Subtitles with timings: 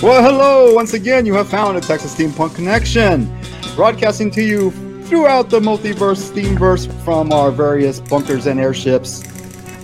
[0.00, 0.72] Well, hello!
[0.74, 3.28] Once again, you have found a Texas Steampunk Connection,
[3.74, 4.70] broadcasting to you
[5.02, 9.24] throughout the multiverse steamverse from our various bunkers and airships.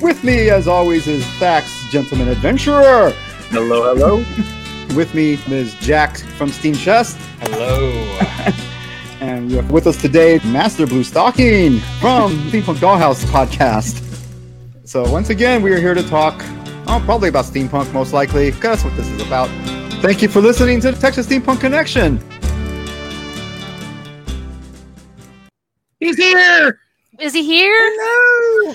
[0.01, 3.11] With me, as always, is Thax, Gentleman Adventurer.
[3.51, 4.25] Hello, hello.
[4.97, 7.17] With me is Jack from Steam Chest.
[7.41, 7.91] Hello.
[9.21, 14.03] And we have with us today Master Blue Stocking from Steampunk Dollhouse podcast.
[14.85, 16.45] So once again, we are here to talk,
[16.87, 19.49] oh, probably about steampunk, most likely, 'cause that's what this is about.
[20.05, 22.21] Thank you for listening to the Texas Steampunk Connection.
[25.99, 26.79] He's here.
[27.19, 27.73] Is he here?
[27.97, 28.75] No.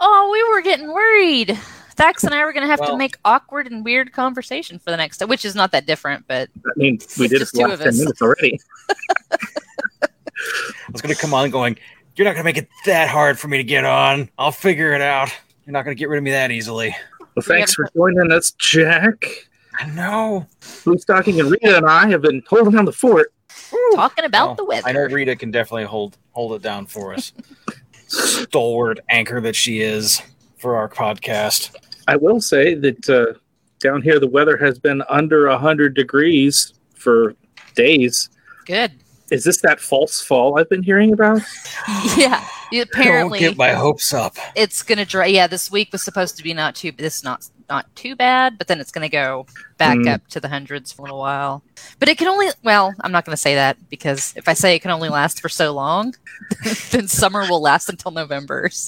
[0.00, 1.58] Oh, we were getting worried.
[1.96, 4.96] Thax and I were going to have to make awkward and weird conversation for the
[4.96, 7.98] next which is not that different, but I mean, we did it for last ten
[7.98, 8.58] minutes already.
[10.00, 10.08] I
[10.90, 11.76] was going to come on going,
[12.14, 14.30] You're not going to make it that hard for me to get on.
[14.38, 15.28] I'll figure it out.
[15.66, 16.96] You're not going to get rid of me that easily.
[17.34, 19.45] Well, thanks for joining us, Jack.
[19.78, 20.46] I know.
[20.84, 23.32] Blue Stocking and Rita and I have been holding down the fort.
[23.94, 24.88] talking about Oh, the weather.
[24.88, 27.32] I know Rita can definitely hold hold it down for us.
[28.08, 30.22] Stalwart anchor that she is
[30.58, 31.74] for our podcast.
[32.08, 33.38] I will say that uh,
[33.80, 37.34] down here the weather has been under hundred degrees for
[37.74, 38.30] days.
[38.64, 38.92] Good.
[39.30, 41.40] Is this that false fall I've been hearing about?
[42.16, 42.82] Yeah.
[42.82, 44.36] Apparently, Don't get my hopes up.
[44.56, 45.26] it's going to dry.
[45.26, 46.90] Yeah, this week was supposed to be not too.
[46.90, 49.46] This is not not too bad, but then it's going to go
[49.78, 50.14] back Mm.
[50.14, 51.62] up to the hundreds for a little while.
[51.98, 52.48] But it can only.
[52.62, 55.40] Well, I'm not going to say that because if I say it can only last
[55.40, 56.14] for so long,
[56.90, 58.70] then summer will last until November.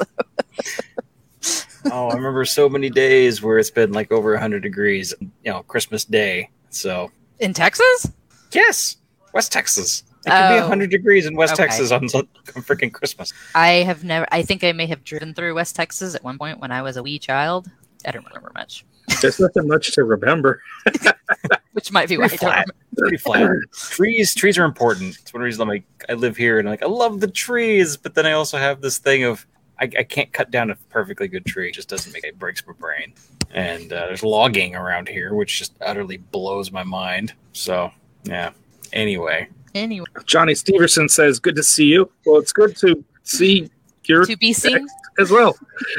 [1.40, 1.90] So.
[1.92, 5.62] Oh, I remember so many days where it's been like over 100 degrees, you know,
[5.62, 6.50] Christmas Day.
[6.70, 8.10] So, In Texas?
[8.52, 8.96] yes,
[9.32, 10.02] West Texas.
[10.26, 10.62] It can be Oh.
[10.62, 11.62] 100 degrees in West Okay.
[11.62, 12.28] Texas on, on
[12.64, 13.32] freaking Christmas.
[13.54, 14.26] I have never.
[14.32, 16.96] I think I may have driven through West Texas at one point when I was
[16.96, 17.70] a wee child.
[18.06, 18.84] I don't remember much,
[19.20, 20.62] There's nothing much to remember.
[21.72, 22.66] which might be why I Pretty don't flat.
[22.66, 22.74] remember.
[22.96, 23.50] Pretty flat.
[23.72, 25.16] trees, trees are important.
[25.20, 28.14] It's one reason I'm like, I live here and like, I love the trees, but
[28.14, 29.46] then I also have this thing of
[29.80, 31.68] I, I can't cut down a perfectly good tree.
[31.68, 33.12] It just doesn't make it breaks my brain.
[33.52, 37.32] And uh, there's logging around here, which just utterly blows my mind.
[37.52, 37.90] So
[38.24, 38.50] yeah.
[38.92, 43.70] Anyway, Anyway, Johnny Steverson says, "Good to see you." Well, it's good to see
[44.04, 44.86] your to be seen.
[45.20, 45.56] as well.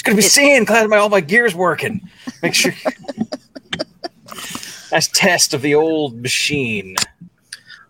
[0.00, 2.00] it's gonna be It- seeing glad my all my gears working.
[2.42, 2.72] Make sure.
[4.90, 6.96] nice test of the old machine.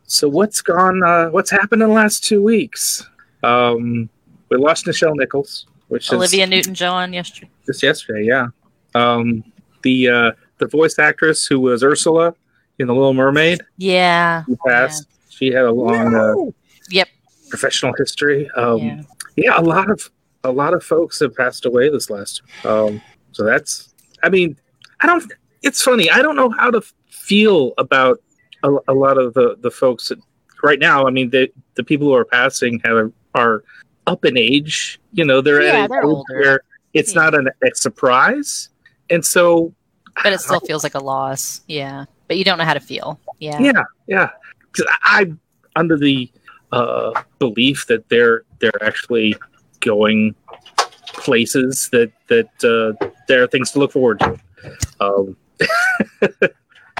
[0.08, 1.04] So what's gone?
[1.04, 3.06] Uh, what's happened in the last two weeks?
[3.44, 4.08] Um,
[4.48, 7.48] we lost Nichelle Nichols, which is Olivia Newton-John yesterday.
[7.64, 8.24] just yesterday.
[8.26, 8.48] Yeah.
[8.96, 9.44] Um,
[9.82, 12.34] the uh, the voice actress who was Ursula
[12.80, 14.42] in The Little Mermaid Yeah.
[14.42, 15.06] who passed.
[15.28, 16.34] She had a long uh,
[16.90, 17.06] Yep.
[17.50, 18.50] professional history.
[18.56, 19.02] Um, yeah.
[19.36, 19.60] yeah.
[19.60, 20.10] a lot of
[20.44, 22.42] a lot of folks have passed away this last.
[22.64, 23.00] Um,
[23.32, 23.92] so that's.
[24.22, 24.56] I mean,
[25.00, 25.30] I don't.
[25.62, 26.10] It's funny.
[26.10, 28.20] I don't know how to feel about
[28.62, 30.18] a, a lot of the the folks that,
[30.62, 31.06] right now.
[31.06, 33.64] I mean, the the people who are passing have are
[34.06, 35.00] up in age.
[35.12, 36.38] You know, they're Yeah, at an they're age older.
[36.40, 36.60] where
[36.94, 37.22] it's Yeah.
[37.22, 38.70] not an, a surprise,
[39.10, 39.74] and so
[40.22, 41.60] But it still feels like a loss.
[41.68, 42.04] Yeah.
[42.28, 43.18] But you don't know how to feel.
[43.40, 43.58] Yeah.
[43.60, 44.30] yeah, yeah.
[44.72, 45.40] 'Cause I- I'm
[45.76, 46.30] under the
[46.72, 49.34] uh, belief that they're they're actually
[49.80, 50.34] going
[51.06, 54.38] places that that uh, there are things to look forward to.
[55.00, 55.36] Um,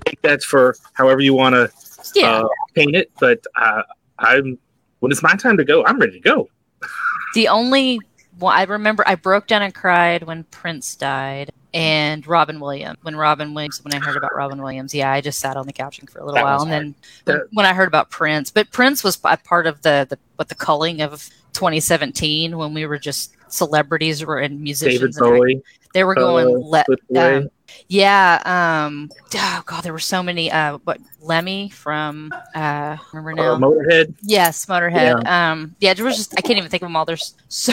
[0.07, 1.71] take that for however you want to
[2.15, 2.41] Yeah.
[2.41, 3.83] uh, paint it, but uh,
[4.19, 4.59] I'm
[5.01, 6.49] when it's my time to go, I'm ready to go.
[7.33, 8.01] The only
[8.41, 12.99] one I remember, I broke down and cried when Prince died, and Robin Williams.
[13.03, 15.73] When Robin Williams, when I heard about Robin Williams, yeah, I just sat on the
[15.73, 16.95] couch for a little That while, and then
[17.27, 20.19] That- when, when I heard about Prince, but Prince was a part of the the
[20.35, 25.17] what the culling of 2017 when we were just celebrities were and David musicians.
[25.17, 27.49] and act- they were going uh, let um,
[27.89, 33.55] yeah um oh god there were so many uh what lemmy from uh remember now
[33.55, 34.15] uh, Motorhead.
[34.23, 35.27] Yes, Motorhead.
[35.27, 37.05] Um, yeah, there was just I can't even think of them all.
[37.05, 37.73] There's so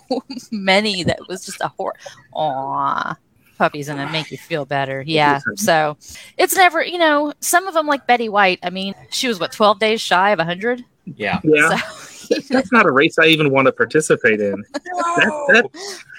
[0.52, 1.94] many that was just a horror.
[2.34, 3.16] Aw,
[3.56, 5.02] puppies and it make you feel better.
[5.06, 5.40] Yeah.
[5.56, 5.96] So
[6.36, 8.58] it's never, you know, some of them like Betty White.
[8.62, 10.84] I mean, she was what 12 days shy of 100.
[11.16, 11.40] Yeah.
[11.44, 12.03] Yeah, So,
[12.48, 14.64] that's not a race I even want to participate in.
[14.72, 15.70] That,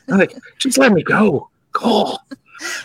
[0.08, 1.50] that, like, just let me go.
[1.72, 2.18] Go.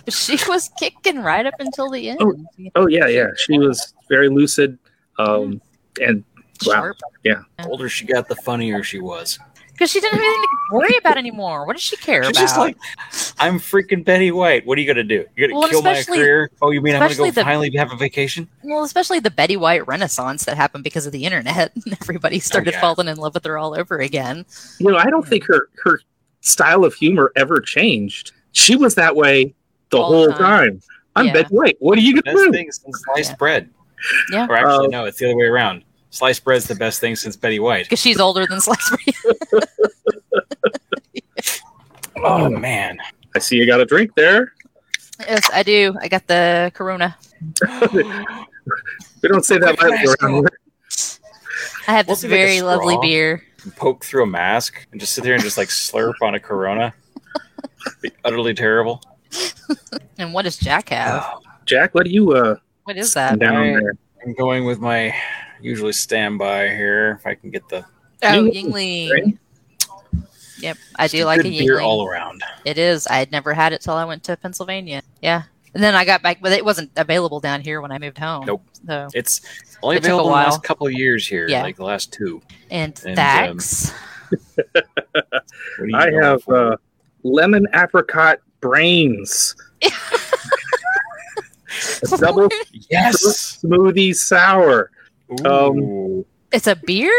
[0.04, 2.18] but she was kicking right up until the end.
[2.20, 2.34] Oh,
[2.74, 3.28] Oh yeah, yeah.
[3.36, 4.78] She was very lucid,
[5.18, 5.60] um,
[6.00, 6.24] and
[6.66, 6.74] wow.
[6.74, 6.96] Sharp.
[7.24, 9.38] The older she got, the funnier she was.
[9.80, 11.64] Because she didn't have anything to worry about anymore.
[11.64, 12.40] What does she care She's about?
[12.42, 12.76] just like,
[13.38, 14.66] I'm freaking Betty White.
[14.66, 15.24] What are you gonna do?
[15.34, 16.50] You're gonna Well, kill my career?
[16.60, 18.46] Oh, you mean I'm gonna go especially the- finally have a vacation?
[18.62, 21.72] well, especially the Betty White renaissance that happened because of the internet.
[22.02, 22.80] Everybody started yeah.
[22.82, 24.44] falling in love with her all over again.
[24.78, 26.02] you know, I don't think her her
[26.42, 28.32] style of humor ever changed.
[28.52, 29.54] She was that way
[29.88, 30.38] the All whole time.
[30.38, 30.80] time.
[31.16, 31.32] I'm Yeah.
[31.32, 31.76] Betty White.
[31.80, 32.52] What are you gonna Best do?
[32.52, 33.70] thing since sliced bread.
[34.30, 34.46] Yeah.
[34.46, 35.84] Or actually, Um, no, it's the other way around.
[36.10, 37.84] Sliced bread's the best thing since Betty White.
[37.84, 38.90] Because she's older than sliced
[39.52, 39.64] bread.
[42.22, 42.98] Oh man.
[43.34, 44.52] I see you got a drink there.
[45.20, 45.96] yes, I do.
[46.02, 47.16] I got the Corona.
[49.22, 50.50] We don't say that lightly around here.
[51.86, 53.42] I have Won't this be like very lovely beer.
[53.76, 56.94] Poke through a mask and just sit there and just like slurp on a Corona.
[58.02, 59.02] Be utterly terrible.
[60.18, 61.26] And what does Jack have?
[61.64, 63.38] Jack, what do you uh What is that?
[63.38, 63.94] down there?
[64.24, 65.14] I'm going with my
[65.62, 67.18] usually stand by here.
[67.20, 67.84] If I can get the
[68.22, 69.10] Oh, Yuengling, Yuengling.
[69.12, 69.38] right?
[70.58, 71.82] Yep, I Just do a like a good beer Yuengling.
[71.84, 72.42] all around.
[72.66, 73.06] It is.
[73.06, 75.02] I had never had it till I went to Pennsylvania.
[75.22, 75.44] Yeah.
[75.72, 78.44] And then I got back, but it wasn't available down here when I moved home.
[78.44, 78.62] Nope.
[78.86, 79.40] So, It's
[79.82, 81.62] only It took a available in the last couple of years here, Yeah.
[81.62, 82.42] like the last two.
[82.70, 83.92] and, And, Thax.
[85.78, 86.76] What I have uh,
[87.22, 89.54] lemon apricot brains.
[92.12, 92.48] a double
[92.90, 93.58] yes.
[93.62, 94.90] smoothie sour.
[95.44, 97.12] Um, it's a beer?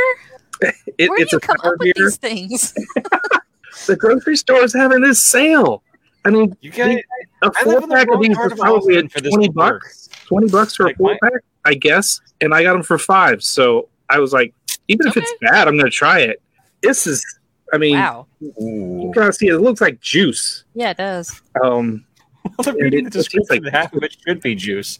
[0.99, 2.73] It, Where do it's you a come sour up with these things?
[3.87, 5.81] The grocery store is having this sale.
[6.23, 6.99] I mean, you guys,
[7.41, 9.53] a I four live the pack of these part was probably at for twenty to
[9.53, 10.09] bucks.
[10.27, 12.19] Twenty bucks for Like a four my- pack, I guess.
[12.41, 13.41] And I got them for five.
[13.41, 14.53] So I was like,
[14.87, 16.41] even if it's bad, I'm going to try it.
[16.83, 17.25] This is,
[17.73, 18.27] I mean, wow.
[18.39, 19.11] you Ooh.
[19.15, 19.53] gotta see it.
[19.55, 20.63] It looks like juice.
[20.75, 21.41] Yeah, it does.
[21.63, 22.05] Um,
[22.57, 24.99] Well, And reading it- the description, like- half of it should be juice.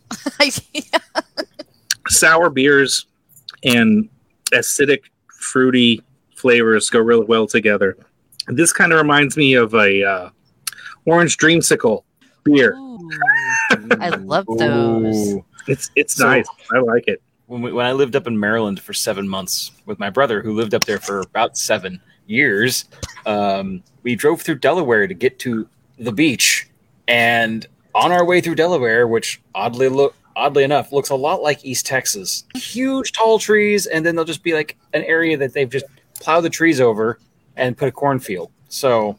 [2.12, 3.08] Sour beers
[3.64, 4.10] and
[4.54, 6.04] acidic, fruity
[6.36, 7.98] flavors go really well together.
[8.48, 10.30] This kind of reminds me of a uh,
[11.06, 12.04] orange dreamsicle
[12.44, 12.76] beer.
[12.76, 13.10] Ooh.
[14.00, 15.34] I love those.
[15.34, 15.46] Ooh.
[15.68, 16.48] It's it's So- nice.
[16.74, 17.22] I like it.
[17.48, 20.54] When, we, when I lived up in Maryland for seven months with my brother, who
[20.54, 22.86] lived up there for about seven years,
[23.26, 25.68] um, we drove through Delaware to get to
[26.00, 26.70] the beach.
[27.10, 31.64] And on our way through Delaware, which oddly look oddly enough looks a lot like
[31.66, 35.70] East Texas, huge tall trees, and then they'll just be like an area that they've
[35.70, 35.86] just
[36.20, 37.20] plowed the trees over
[37.56, 38.52] and put a cornfield.
[38.70, 39.18] So,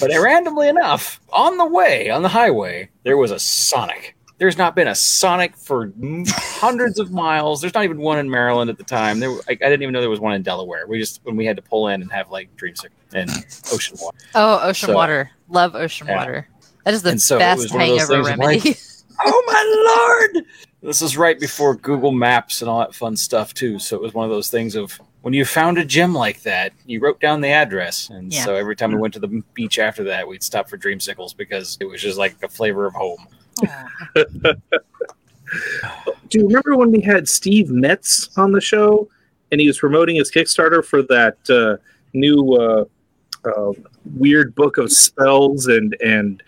[0.00, 4.14] but randomly enough, on the way on the highway, there was a Sonic.
[4.38, 5.92] There's not been a Sonic for
[6.28, 7.60] hundreds of miles.
[7.62, 9.18] There's not even one in Maryland at the time.
[9.18, 10.86] There, I, I didn't even know there was one in Delaware.
[10.86, 13.30] We just when we had to pull in and have like dreamsicle and
[13.72, 14.18] ocean water.
[14.34, 15.30] Oh, ocean So- water.
[15.48, 16.16] Love ocean Yeah.
[16.18, 16.48] water.
[16.84, 18.76] That is the so best was one of those hangover remedy.
[19.24, 20.46] Oh my lord!
[20.82, 23.78] This is right before Google Maps and all that fun stuff too.
[23.78, 26.72] So it was one of those things of when you found a gym like that,
[26.86, 28.44] you wrote down the address, and Yeah.
[28.44, 31.76] so every time we went to the beach after that, we'd stop for dreamsicles because
[31.80, 33.26] it was just like a flavor of home.
[33.66, 33.88] Aw.
[36.28, 39.08] Do you remember when we had Steve Metz on the show
[39.52, 41.76] and he was promoting his Kickstarter for that uh,
[42.12, 42.84] new uh,
[43.48, 43.72] uh,
[44.16, 46.42] weird book of spells and and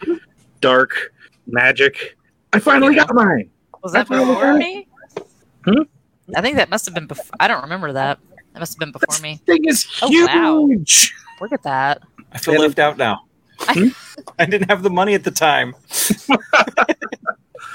[0.60, 1.12] dark
[1.46, 2.16] magic?
[2.52, 3.50] I finally got mine.
[3.82, 4.86] Was that That's before me?
[5.64, 5.82] Hmm?
[6.36, 7.36] I think that must have been before.
[7.40, 8.18] I don't remember that.
[8.52, 9.36] That must have been before me.
[9.46, 10.28] Thing is Oh, huge.
[10.28, 10.68] wow.
[11.40, 12.02] Look at that.
[12.32, 13.20] I feel left out now.
[13.60, 13.88] Hmm?
[14.38, 15.74] I didn't have the money at the time.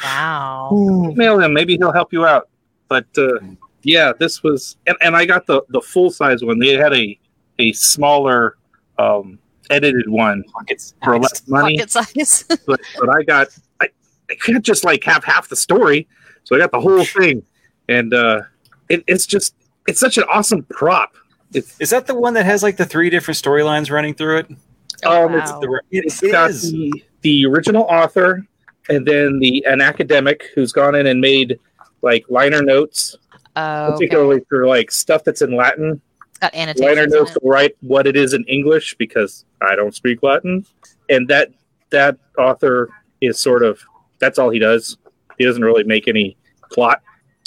[0.03, 1.13] Wow.
[1.15, 1.53] Mail him.
[1.53, 2.49] Maybe he'll help you out.
[2.89, 3.39] But uh,
[3.83, 6.59] yeah, this was, and, and I got the the full size one.
[6.59, 7.17] They had a
[7.59, 8.57] a smaller
[8.99, 9.39] um,
[9.69, 10.95] edited one Pockets.
[11.03, 11.77] for less money.
[11.77, 12.43] Pocket size.
[12.67, 13.47] but but I got
[13.79, 13.87] I,
[14.33, 16.07] I can't just like have half the story,
[16.43, 17.43] so I got the whole thing,
[17.87, 18.41] and uh,
[18.89, 19.53] it, it's just
[19.87, 21.13] it's such an awesome prop.
[21.53, 24.47] It's Is that the one that has like the three different storylines running through it?
[25.05, 25.51] Oh, Um, it's.
[25.51, 26.71] The, it, it's it got is.
[26.71, 28.45] the the original author,
[28.89, 31.59] and then the an academic who's gone in and made
[32.01, 33.15] like liner notes,
[33.55, 33.93] Oh, okay.
[33.93, 36.01] particularly for like stuff that's in Latin.
[36.31, 37.13] It's got Liner annotations.
[37.13, 37.43] in notes it.
[37.43, 40.65] will write what it is in English because I don't speak Latin,
[41.09, 41.49] and that
[41.91, 42.89] that author
[43.21, 43.79] is sort of
[44.23, 44.97] that's all he does.
[45.37, 46.37] He doesn't really make any
[46.71, 47.01] plot.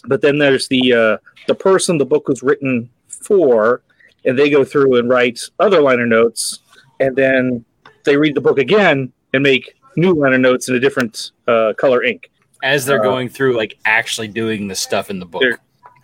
[0.04, 1.16] But then there's the uh,
[1.48, 3.82] the person the book was written for,
[4.24, 6.60] and they go through and write other liner notes,
[7.00, 7.64] and then
[8.04, 12.02] they read the book again and make new liner notes in a different uh, color
[12.04, 12.30] ink.
[12.62, 15.42] as they're Uh, going through like actually doing the stuff in the book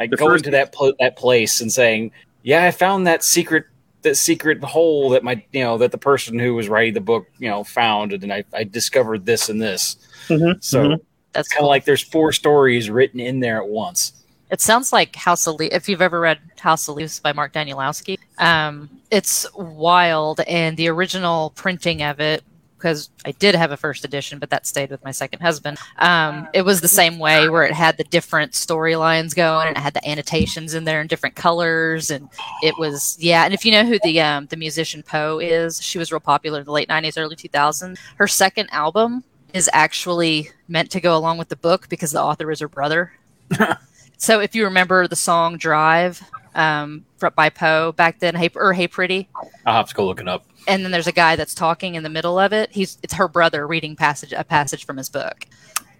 [0.00, 2.11] like going to that pl- that place and saying
[2.43, 3.64] yeah i found that secret
[4.02, 7.26] that secret hole that my you know that the person who was writing the book
[7.38, 9.97] you know found and i, I discovered this and this
[10.28, 11.00] Mhm, so mhm.
[11.32, 11.68] That's kind of cool.
[11.68, 14.12] like there's four stories written in there at once
[14.50, 15.75] It sounds like House of Leaves.
[15.75, 20.40] If you've ever read House of Leaves by Mark Danielewski, um, it's wild.
[20.47, 22.44] And the original printing of it,
[22.83, 25.79] because I did have a first edition, but that stayed with my second husband.
[25.99, 29.81] Um, it was the same way where it had the different storylines going, and it
[29.81, 32.29] had the annotations in there in different colors, and
[32.62, 33.45] it was yeah.
[33.45, 36.59] And if you know who the um, the musician Poe is, she was real popular
[36.59, 37.97] in the late '90s, early 2000s.
[38.17, 39.23] Her second album
[39.55, 43.12] is actually meant to go along with the book because the author is her brother.
[44.17, 46.21] so if you remember the song Drive
[46.54, 47.04] um,
[47.37, 49.28] by Poe back then, hey, or Hey Pretty,
[49.66, 50.44] I'll have to go look it up.
[50.68, 52.71] and then there's a guy that's talking in the middle of it.
[52.73, 55.47] He's it's her brother reading passage a passage from his book.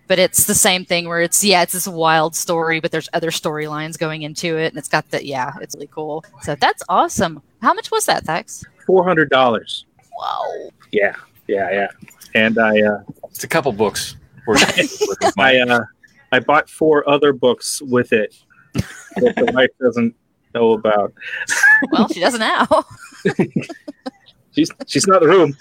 [0.09, 3.31] But it's the same thing where it's yeah, it's this wild story, but there's other
[3.31, 6.25] storylines going into it, and it's got the yeah, it's really cool.
[6.43, 7.41] So that's awesome.
[7.63, 8.65] How much was that, Thax?
[8.87, 9.87] Four hundred dollars.
[10.19, 10.71] Wow.
[10.91, 11.15] Yeah,
[11.47, 11.87] yeah, yeah.
[12.35, 14.17] And I, uh, It's a couple books.
[14.47, 14.77] worth-
[15.09, 15.81] worth of I, uh,
[16.33, 18.35] I bought four other books with it
[18.75, 20.15] that the wife doesn't
[20.55, 21.13] know about.
[21.91, 22.67] Well, she doesn't now.
[24.55, 25.57] She's she's not in the room.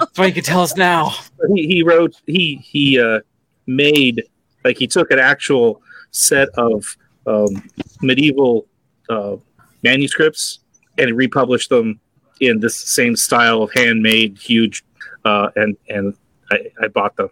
[0.00, 1.14] That's why you can tell us now.
[1.54, 3.20] He he wrote he he uh,
[3.68, 4.24] made
[4.64, 5.80] like he took an actual
[6.10, 7.62] set of um,
[8.02, 8.66] medieval
[9.08, 9.36] uh,
[9.84, 10.58] manuscripts
[10.98, 12.00] and republished them
[12.40, 14.84] in this same style of handmade huge
[15.24, 16.14] uh, and and
[16.50, 17.30] I, I bought them.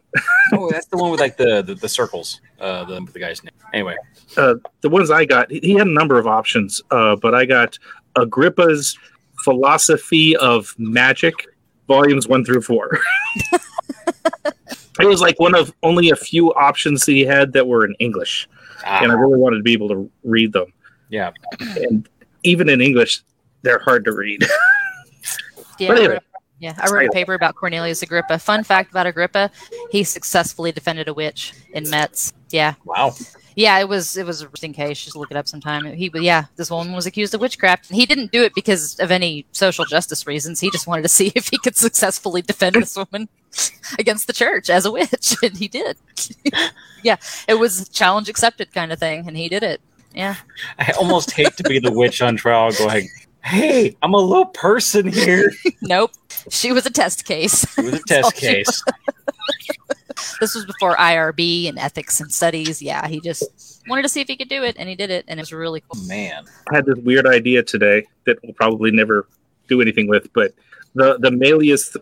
[0.53, 2.41] Oh, that's the one with like the the, the circles.
[2.61, 3.53] Uh, the the guy's name.
[3.73, 3.97] Anyway,
[4.37, 7.45] uh, the ones I got, he he had a number of options, uh, but I
[7.45, 7.79] got
[8.17, 8.99] Agrippa's
[9.43, 11.35] Philosophy of Magic,
[11.89, 13.01] volumes one through four.
[15.01, 17.95] it was like one of only a few options that he had that were in
[17.99, 18.49] English,
[18.85, 20.73] and I ah, really wanted to be able to read them.
[21.09, 21.33] yeah.
[21.77, 22.09] And
[22.43, 23.23] even in English,
[23.63, 24.45] they're hard to read.
[25.79, 26.19] Yeah, But anyway.
[26.59, 28.39] Yeah, I wrote a paper about Cornelius Agrippa.
[28.39, 29.51] Fun fact about Agrippa:
[29.91, 32.33] he successfully defended a witch in Metz.
[32.51, 33.15] Yeah, Wow.
[33.57, 35.03] yeah, it was it was a interesting case.
[35.05, 35.85] Just look it up sometime.
[35.85, 37.91] He, but yeah, this woman was accused of witchcraft.
[37.91, 40.61] He didn't do it because of any social justice reasons.
[40.61, 43.29] He just wanted to see if he could successfully defend this woman
[43.99, 45.97] against the church as a witch, and he did.
[47.03, 47.17] yeah,
[47.49, 49.81] it was challenge accepted kind of thing, and he did it.
[50.15, 50.37] Yeah,
[50.79, 53.07] I almost hate to be the witch on trial going,
[53.45, 55.53] hey, I'm a little person here.
[55.83, 56.13] nope,
[56.51, 57.65] she was a test case.
[57.79, 58.83] It was a test she case.
[60.41, 62.81] this was before IRB and ethics and studies.
[62.81, 65.25] Yeah, he just wanted to see if he could do it, and he did it,
[65.29, 66.03] and it was really cool.
[66.05, 66.45] Man.
[66.73, 69.29] I had this weird idea today that we'll probably never
[69.69, 70.53] do anything with, but
[70.95, 71.97] the the Malleus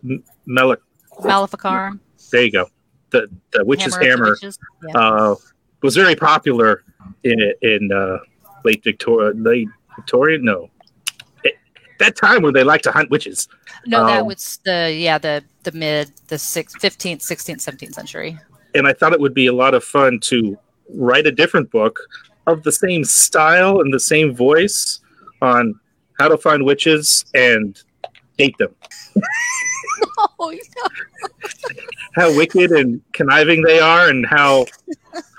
[0.46, 0.80] Melic.
[1.22, 2.00] Maleficarum,
[2.32, 2.66] There you go.
[3.10, 4.30] The the witch's of the hammer.
[4.30, 4.58] Witches.
[4.86, 4.98] Yeah.
[4.98, 5.34] uh,
[5.82, 6.82] was very popular
[7.22, 8.18] in in uh,
[8.64, 10.44] late Victoria, late Victorian.
[10.44, 10.70] No, At
[11.98, 13.48] that time when they like to hunt witches.
[13.86, 18.38] no, that um, was the yeah the the mid the sixth, fifteenth, sixteenth, seventeenth century.
[18.74, 20.58] And I thought it would be a lot of fun to
[20.94, 22.00] write a different book
[22.46, 25.00] of the same style and the same voice
[25.40, 25.78] on
[26.18, 27.82] how to find witches and
[28.36, 28.74] date them.
[30.38, 30.60] Oh, yeah.
[32.14, 34.66] How wicked and conniving they are, and how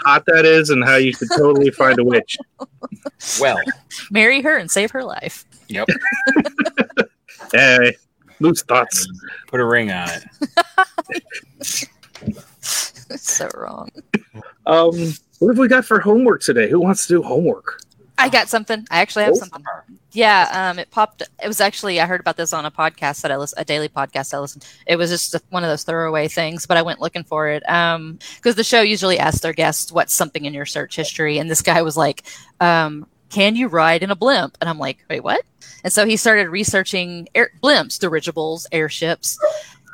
[0.05, 2.38] hot that is, and how you should totally find a witch.
[3.39, 3.59] Well,
[4.12, 5.45] marry her and save her life.
[5.67, 5.88] yep.
[7.51, 7.95] Hey,
[8.39, 9.07] loose thoughts.
[9.47, 11.88] Put a ring on it.
[12.62, 13.89] so wrong.
[14.65, 16.69] Um, what have we got for homework today?
[16.69, 17.81] Who wants to do homework?
[18.17, 18.88] I got something.
[18.89, 19.38] I actually have Oh.
[19.39, 19.63] something.
[20.12, 21.22] Yeah, um, it popped.
[21.43, 23.89] It was actually I heard about this on a podcast that I listen, a daily
[23.89, 24.65] podcast I listened.
[24.88, 28.17] It was just one of those throwaway things, but I went looking for it um,
[28.38, 31.62] because the show usually asks their guests what's something in your search history, and this
[31.62, 32.24] guy was like,
[32.62, 35.41] um, "Can you ride in a blimp?" And I'm like, "Wait, what?"
[35.84, 39.38] And so he started researching air, blimps, dirigibles, airships,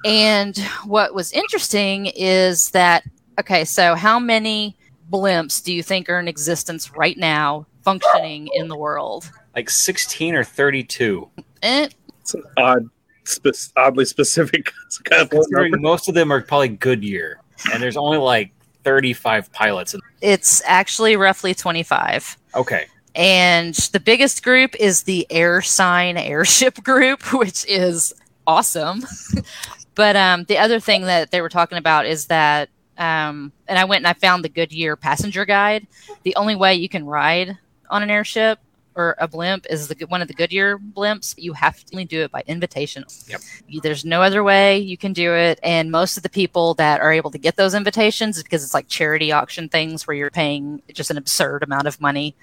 [0.05, 3.03] and what was interesting is that
[3.39, 4.77] okay, so how many
[5.09, 9.29] blimps do you think are in existence right now, functioning in the world?
[9.55, 11.29] Like 16 or 32.
[11.63, 11.87] Eh,
[12.21, 12.89] It's an odd,
[13.25, 14.71] spe- oddly specific
[15.03, 17.39] kind of Considering most of them are probably Goodyear.
[17.73, 18.51] And there's only like
[18.83, 19.93] 35 pilots.
[19.93, 22.37] In- it's actually roughly 25.
[22.55, 22.85] okay.
[23.13, 28.13] And the biggest group is the Air Sign Airship Group, which is
[28.47, 29.03] awesome.
[29.95, 33.83] but um, the other thing that they were talking about is that, um, and I
[33.83, 35.87] went and I found the Goodyear passenger guide.
[36.23, 37.57] The only way you can ride
[37.91, 38.57] on an airship
[38.93, 41.33] or a blimp is the one of the Goodyear blimps.
[41.37, 43.05] You have to only do it by invitation.
[43.27, 43.41] Yep.
[43.67, 46.99] You- There's no other way you can do it, and most of the people that
[46.99, 50.29] are able to get those invitations is because it's like charity auction things where you're
[50.29, 52.35] paying just an absurd amount of money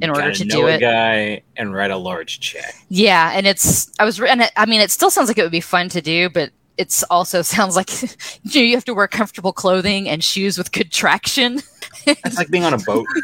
[0.00, 0.80] in You order to know do a it.
[0.80, 2.74] guy and write a large check.
[2.88, 5.52] Yeah, and it's I was and it, I mean it still sounds like it would
[5.52, 8.08] be fun to do, but it's also sounds like you,
[8.54, 11.60] know, you have to wear comfortable clothing and shoes with good traction.
[12.06, 13.06] It's like being on a boat.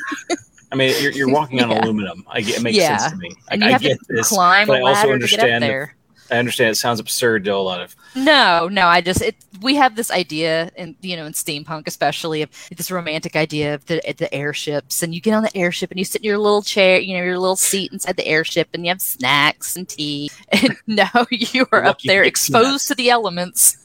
[0.71, 1.81] I mean, you're, you're walking on Yeah.
[1.83, 2.25] aluminum.
[2.29, 2.97] I get, it makes Yeah.
[2.99, 3.29] sense to me.
[3.53, 4.29] You I get this.
[4.29, 5.91] climb but I also ladder to get up understand that-.
[6.31, 7.97] I understand it sounds absurd to a lot of.
[8.15, 12.43] No, no, I just it, we have this idea, and you know, in steampunk especially,
[12.43, 15.99] of this romantic idea of the the airships, and you get on the airship and
[15.99, 18.85] you sit in your little chair, you know, your little seat inside the airship, and
[18.85, 22.89] you have snacks and tea, and no, you are up there exposed nuts.
[22.89, 23.79] to the elements.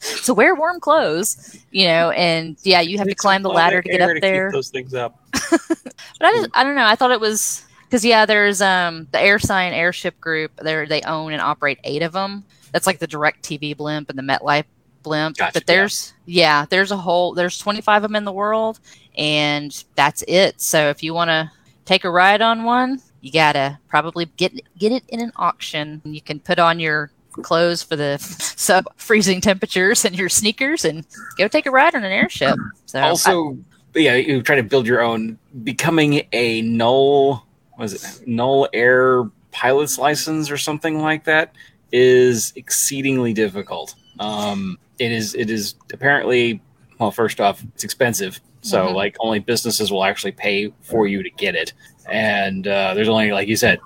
[0.00, 3.56] So wear warm clothes, you know, and yeah, you have to climb the a lot
[3.56, 4.50] of ladder to get up keep there.
[4.52, 5.18] those things up.
[6.18, 6.86] But I just, I don't know.
[6.86, 10.52] I thought it was because yeah, there's um the AirSign Airship Group.
[10.62, 12.44] They they own and operate eight of them.
[12.72, 14.64] That's like the DirecTV blimp and the MetLife
[15.02, 15.36] blimp.
[15.36, 16.66] Gotcha, but there's yeah.
[16.68, 18.80] there's a whole there's 25 of them in the world,
[19.16, 20.60] and that's it.
[20.60, 21.50] So if you want to
[21.84, 26.00] take a ride on one, you gotta probably get get it in an auction.
[26.04, 27.10] You can put on your
[27.42, 31.06] clothes for the sub freezing temperatures and your sneakers and
[31.38, 32.56] go take a ride on an airship.
[32.86, 33.58] So I- also
[33.94, 37.46] yeah you try to build your own becoming a null
[37.78, 39.22] was it null air
[39.52, 41.52] pilot's license or something like that
[41.92, 46.60] is exceedingly difficult um it is it is apparently
[46.98, 48.94] well first off it's expensive so Mhm.
[48.94, 51.72] like only businesses will actually pay for you to get it
[52.10, 53.78] and uh, there's only like you said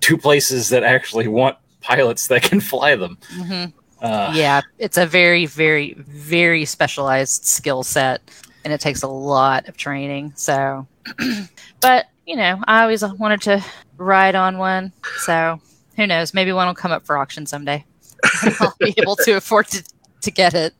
[0.00, 3.72] two places that actually want pilots that can fly them Mhm.
[4.00, 8.20] uh, yeah, it's a very, very, very specialized skill set,
[8.64, 10.32] and it takes a lot of training.
[10.36, 10.86] So,
[11.80, 13.64] but you know, I always wanted to
[13.98, 14.92] ride on one.
[15.18, 15.60] So,
[15.96, 16.34] who knows?
[16.34, 17.84] Maybe one will come up for auction someday.
[18.60, 19.82] I'll be able to afford to,
[20.22, 20.74] to get it.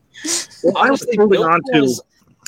[0.65, 1.85] Well, I was Honestly, holding building on one to.
[1.85, 2.01] is-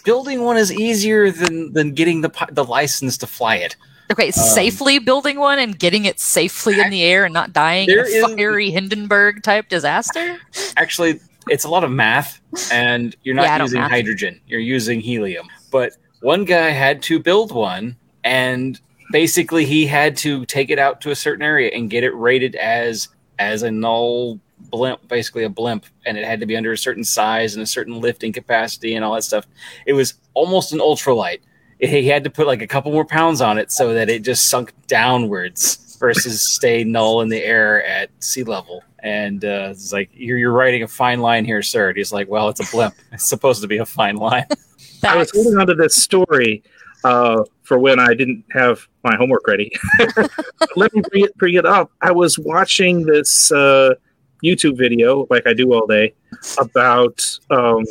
[0.05, 3.77] building one is easier than than getting the the license to fly it.
[4.13, 7.89] Okay, um, safely building one and getting it safely in the air and not dying
[7.89, 10.39] in a is- fiery Hindenburg type disaster.
[10.77, 14.41] Actually, it's a lot of math, and you're not Yeah, using hydrogen.
[14.47, 15.47] You're using helium.
[15.71, 18.81] But one guy had to build one, and
[19.13, 22.55] basically he had to take it out to a certain area and get it rated
[22.57, 23.09] as
[23.39, 24.39] as a null
[24.71, 27.67] blimp, basically a blimp, and it had to be under a certain size and a
[27.67, 29.47] certain lifting capacity and all that stuff.
[29.87, 31.41] It was almost an ultralight.
[31.87, 34.49] He had to put like a couple more pounds on it so that it just
[34.49, 38.83] sunk downwards versus stay null in the air at sea level.
[39.01, 41.89] And uh, it's like you're, you're writing a fine line here, sir.
[41.89, 42.95] And he's like, well, it's a blimp.
[43.13, 44.47] It's supposed to be a fine line.
[45.05, 46.63] I was holding on to this story
[47.05, 49.71] uh, for when I didn't have my homework ready.
[50.77, 51.93] Let me bring it, bring it up.
[52.01, 53.95] I was watching this uh,
[54.43, 56.15] YouTube video, like I do all day,
[56.59, 57.85] about um,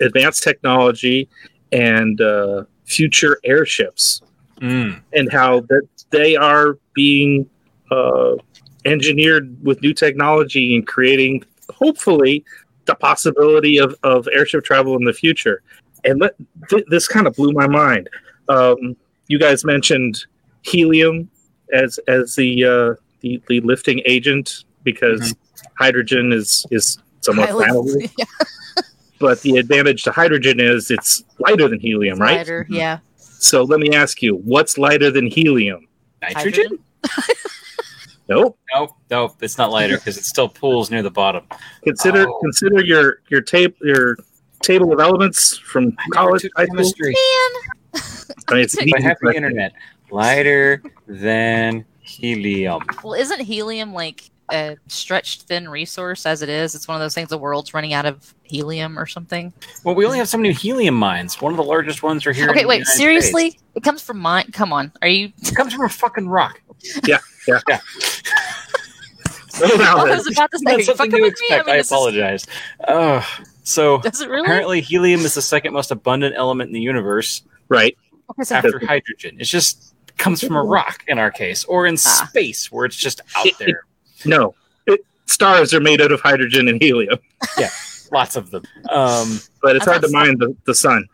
[0.00, 1.28] advanced technology
[1.72, 4.22] and uh, future airships
[4.60, 5.00] Mm.
[5.12, 7.50] and how that they are being
[7.90, 8.36] uh,
[8.84, 12.44] engineered with new technology and creating, hopefully,
[12.84, 15.62] the possibility of, of airship travel in the future.
[16.04, 16.36] And let,
[16.68, 18.08] th- this kind of blew my mind.
[18.48, 20.26] Um, you guys mentioned
[20.62, 21.28] helium
[21.72, 25.34] as as the uh, the, the lifting agent because
[25.76, 28.10] hydrogen is is somewhat flammable.
[28.18, 28.24] yeah,
[29.22, 32.38] But the advantage to hydrogen is it's lighter than helium, right?
[32.38, 32.98] lighter, yeah.
[33.16, 35.86] So let me ask you, what's lighter than helium?
[36.20, 36.78] Nitrogen?
[38.28, 38.56] Nope.
[38.72, 39.36] Nope, nope.
[39.42, 41.44] It's not lighter because it still pools near the bottom.
[41.82, 42.38] Consider Oh.
[42.40, 44.16] consider your your tape your
[44.62, 46.76] table of elements from I college, high school.
[46.76, 47.14] chemistry.
[48.48, 49.72] I mean, it's an I have the internet.
[50.10, 52.80] Lighter than helium.
[53.02, 56.74] Well, isn't helium like a stretched thin resource as it is?
[56.74, 59.52] It's one of those things the world's running out of helium or something.
[59.84, 61.40] Well, we only have so many helium mines.
[61.40, 62.50] One of the largest ones are here.
[62.50, 63.50] okay, in wait, United seriously?
[63.50, 63.62] States.
[63.74, 64.46] It comes from mine.
[64.52, 65.32] Come on, are you?
[65.42, 66.60] It comes from a fucking rock.
[67.06, 67.60] Yeah, yeah,
[69.54, 70.16] I there.
[70.16, 71.24] was about to say, are That's you something fucking to?
[71.24, 71.66] I expect.
[71.66, 72.46] mean, I this is- apologize.
[72.88, 73.24] Ugh.
[73.62, 74.40] so really?
[74.42, 77.96] apparently, helium is the second most abundant element in the universe Right.
[78.30, 79.36] Okay, after hydrogen.
[79.40, 82.26] It just comes from a rock in our case, or in Ah.
[82.28, 83.84] space where it's just out It- there.
[84.24, 84.54] No.
[84.86, 87.18] It, stars are made out of hydrogen and helium,
[87.58, 87.70] Yeah,
[88.10, 88.62] Lots of them.
[88.90, 91.06] Um, but it's hard to mine the, the sun.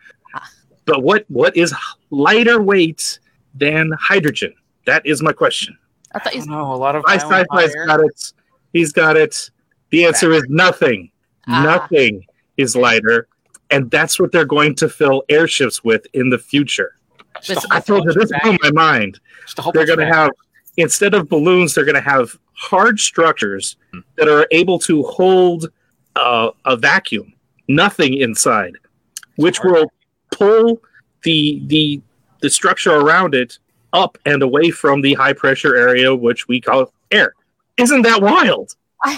[0.85, 1.75] But what what is
[2.11, 3.19] lighter weight
[3.55, 4.55] than hydrogen?
[4.87, 5.77] That is my question.
[6.15, 6.41] I thought I you.
[6.47, 6.73] don't know.
[6.73, 7.87] A lot of My violent sci-fi's fire.
[7.87, 8.33] got it.
[8.73, 9.51] He's got it.
[9.91, 11.11] The answer is nothing.
[11.47, 11.63] Ah.
[11.63, 12.25] Nothing
[12.57, 13.29] is lighter,
[13.71, 16.95] and that's what they're going to fill airships with in the future.
[17.43, 19.21] Just a Listen, whole I told you this of blew my mind.
[19.43, 20.31] Just a whole They're going to have
[20.79, 23.77] instead of balloons, they're going to have hard structures
[24.17, 25.71] that are able to hold
[26.17, 27.35] uh, a vacuum,
[27.69, 28.77] nothing inside,
[29.37, 29.93] which will
[30.33, 30.81] pull
[31.25, 32.01] the the
[32.41, 33.59] the structure around it
[33.93, 37.35] up and away from the high pressure area, which we call air.
[37.77, 38.75] Isn't that wild?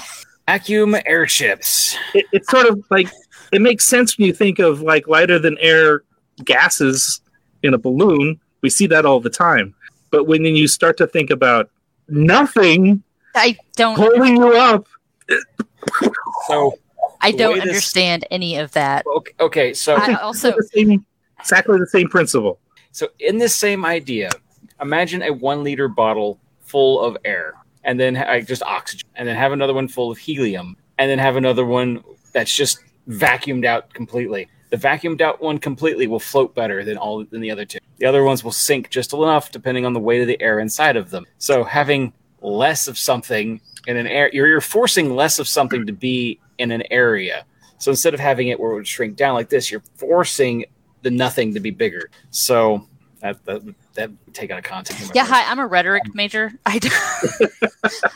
[0.49, 1.97] vacuum airships.
[2.15, 3.09] It, it's sort of like
[3.53, 6.03] it makes sense when you think of like lighter than air
[6.45, 7.21] gases
[7.63, 8.41] in a balloon.
[8.63, 9.75] We see that all the time.
[10.11, 11.71] But when you start to think about
[12.09, 13.03] nothing
[13.35, 13.97] I don't.
[13.97, 14.87] holding you up,
[16.49, 16.79] So
[17.21, 19.05] I don't way this- understand any of that.
[19.07, 20.51] okay, okay so I also.
[20.51, 21.05] the same,
[21.39, 22.59] exactly the same principle.
[22.93, 24.31] So, in this same idea,
[24.81, 29.37] imagine a one liter bottle full of air, and then ha- just oxygen, and then
[29.37, 33.95] have another one full of helium, and then have another one that's just vacuumed out
[33.95, 34.49] completely.
[34.71, 37.79] The vacuumed out one completely will float better than all than the other two.
[37.99, 40.97] The other ones will sink just enough depending on the weight of the air inside
[40.97, 41.27] of them.
[41.39, 45.93] So having less of something in an air, you're, you're forcing less of something to
[45.93, 47.45] be in an area.
[47.79, 50.67] So instead of having it where it would shrink down like this, you're forcing
[51.03, 52.11] the nothing to be bigger.
[52.31, 52.87] So
[53.21, 53.63] that that,
[53.95, 55.13] that take out of context.
[55.15, 55.51] Yeah, hi.
[55.51, 56.53] I'm a rhetoric major.
[56.67, 56.79] I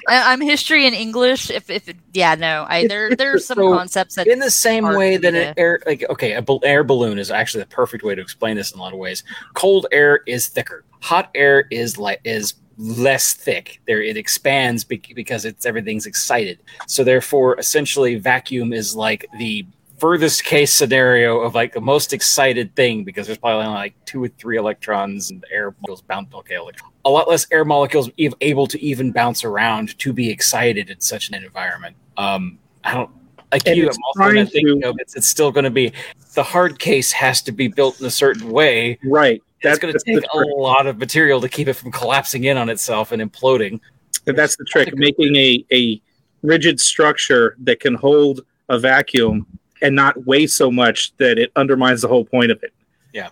[0.08, 1.50] I'm history and English.
[1.50, 5.16] If if yeah, no, I there there's some So, concepts that in the same way
[5.16, 8.14] that an to- air like okay a bal- air balloon is actually the perfect way
[8.14, 11.98] to explain this in a lot of ways cold air is thicker hot air is
[11.98, 18.16] like is less thick there it expands bec- because it's everything's excited so therefore essentially
[18.16, 19.64] vacuum is like the
[20.04, 24.22] furthest case scenario of like the most excited thing because there's probably only like two
[24.22, 26.58] or three electrons and air molecules bounce okay
[27.06, 31.30] a lot less air molecules able to even bounce around to be excited in such
[31.30, 31.96] an environment.
[32.18, 33.08] Um i don't
[33.50, 35.90] like And you i'm also trying thinking to- of it's, it's still going to be
[36.34, 38.98] the hard case has to be built in a certain way.
[39.04, 39.42] Right.
[39.62, 42.68] That's going to take a lot of material to keep it from collapsing in on
[42.68, 43.80] itself and imploding.
[44.26, 46.02] And that's the trick, making a, a
[46.42, 49.46] rigid structure that can hold a vacuum
[49.84, 52.72] and not weigh so much that it undermines the whole point of it.
[53.12, 53.28] Yeah.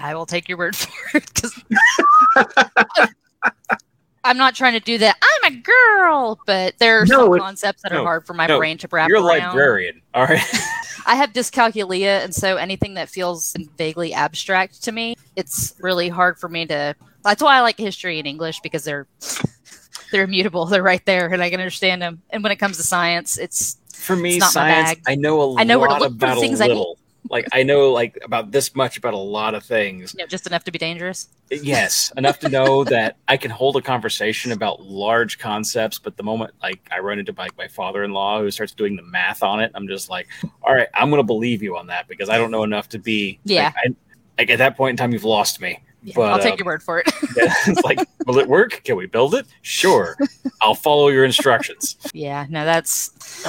[0.00, 1.42] I will take your word for it.
[4.22, 5.16] I'm not trying to do that.
[5.44, 8.34] I'm a girl, but there are No, some it- concepts that no, are hard for
[8.34, 10.42] my no, brain to wrap you're a librarian all right
[11.06, 16.38] I have dyscalculia, and so anything that feels vaguely abstract to me, it's really hard
[16.38, 16.94] for me to.
[17.24, 19.06] That's why I like history and English because they're
[20.12, 20.66] they're immutable.
[20.66, 22.20] They're right there, and I can understand them.
[22.28, 25.40] And when it comes to science, it's for me It's not my science i know
[25.40, 26.98] a I know to lot about a little.
[27.28, 30.14] Like i know like about this much about a lot of things.
[30.14, 31.28] You know just enough to be dangerous.
[31.50, 36.22] yes enough to know that i can hold a conversation about large concepts but the
[36.22, 39.70] moment like i run into my, my father-in-law who starts doing the math on it
[39.74, 40.26] i'm just like
[40.62, 43.38] all right i'm gonna believe you on that because i don't know enough to be
[43.44, 43.64] Yeah.
[43.66, 43.94] like, I,
[44.38, 46.66] like at that point in time you've lost me Yeah, But, I'll take um, your
[46.66, 47.10] word for it.
[47.36, 50.16] Yeah, it's like will it work can we build it sure
[50.62, 53.44] i'll follow your instructions yeah, no, that's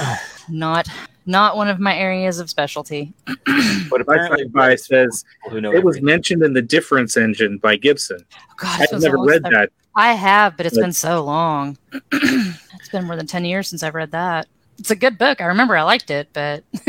[0.48, 0.88] not
[1.26, 3.12] not one of my areas of specialty.
[3.26, 7.58] but My apparently sci-fi says people who know it was mentioned in the Difference Engine
[7.58, 8.18] by Gibson.
[8.34, 9.70] Oh, God, I've it's never read since that.
[9.94, 11.78] I have, but it's But- been so long.
[12.12, 14.48] it's been more than ten years since I've read that.
[14.78, 15.40] It's a good book.
[15.40, 16.64] I remember I liked it, but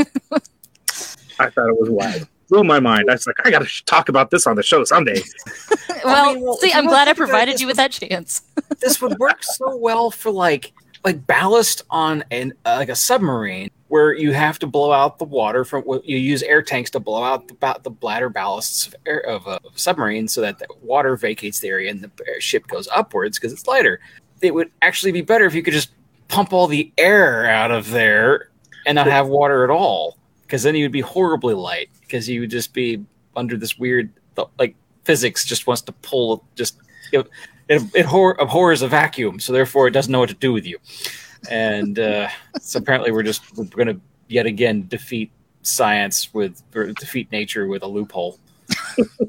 [1.40, 2.28] I thought it was wild.
[2.50, 3.10] Blew my mind.
[3.10, 5.22] I was like, I got to talk about this on the show someday.
[6.06, 8.42] well, mean, well, see, I'm glad I think about it, provided you with that chance.
[8.80, 13.70] this would work so well for like like ballast on an uh, like a submarine
[13.88, 17.24] where you have to blow out the water from you use air tanks to blow
[17.24, 21.60] out the, the bladder ballasts of, air, of a submarine so that the water vacates
[21.60, 24.00] the area and the ship goes upwards because it's lighter
[24.42, 25.92] it would actually be better if you could just
[26.28, 28.50] pump all the air out of there
[28.86, 32.52] and not have water at all because then you'd be horribly light because you would
[32.52, 33.04] just be
[33.36, 34.14] under this weird
[34.60, 36.78] like physics just wants to pull just
[37.12, 37.28] it,
[37.68, 40.78] it hor- abhors a vacuum, so therefore it doesn't know what to do with you.
[41.50, 42.30] And uh,
[42.62, 45.32] so apparently we're just we're going to yet again defeat
[45.64, 48.38] science with or defeat nature with a loophole,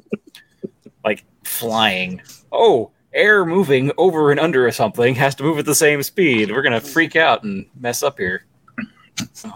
[1.04, 2.20] like flying.
[2.52, 6.50] Oh, air moving over and under or something has to move at the same speed.
[6.50, 8.44] We're going to freak out and mess up here.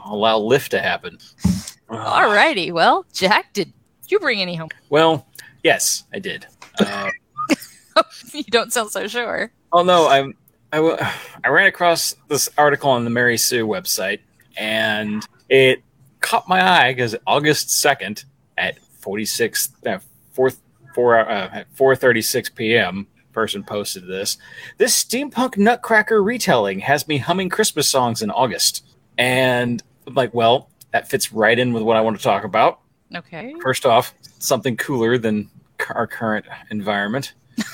[0.07, 1.19] Allow lift to happen.
[1.89, 3.73] Alrighty, well, Jack, did
[4.09, 4.69] you bring any home?
[4.91, 5.27] Well,
[5.65, 6.47] yes, I did.
[6.81, 9.51] Uh, you don't sound so sure.
[9.73, 10.35] Oh no, I'm
[10.73, 10.97] I, w-
[11.43, 14.21] I ran across this article on the Mary Sue website,
[14.57, 15.83] and it
[16.21, 18.25] caught my eye because August second
[18.57, 19.99] at forty six uh,
[20.31, 20.53] four
[20.95, 23.09] four uh, at four thirty six p.m.
[23.33, 24.39] Person posted this.
[24.77, 28.85] This steampunk nutcracker retelling has me humming Christmas songs in August,
[29.17, 32.81] and I'm like, well, that fits right in with what I want to talk about.
[33.15, 33.55] Okay.
[33.63, 35.51] First off, something cooler than
[35.91, 37.35] our current environment.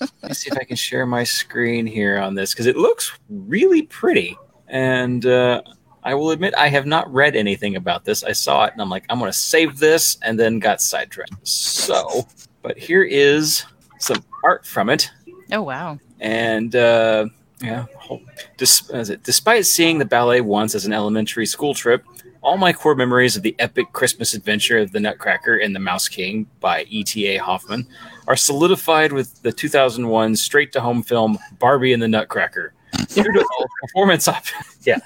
[0.00, 3.12] Let me see if I can share my screen here on this because it looks
[3.28, 4.36] really pretty.
[4.68, 5.62] And uh,
[6.02, 8.24] I will admit, I have not read anything about this.
[8.24, 11.46] I saw it and I'm like, I'm going to save this and then got sidetracked.
[11.46, 12.26] So,
[12.62, 13.64] but here is
[13.98, 15.10] some art from it.
[15.52, 15.98] Oh wow.
[16.20, 17.26] And uh,
[17.60, 17.86] yeah,
[18.92, 22.04] as it, despite seeing the ballet once as an elementary school trip,
[22.44, 26.08] all my core memories of the epic Christmas adventure of the Nutcracker and the Mouse
[26.08, 27.38] King by E.T.A.
[27.38, 27.86] Hoffmann
[28.28, 32.74] are solidified with the 2001 straight to home film Barbie and the Nutcracker.
[33.08, 34.44] Due to all performance op-
[34.84, 34.98] yeah,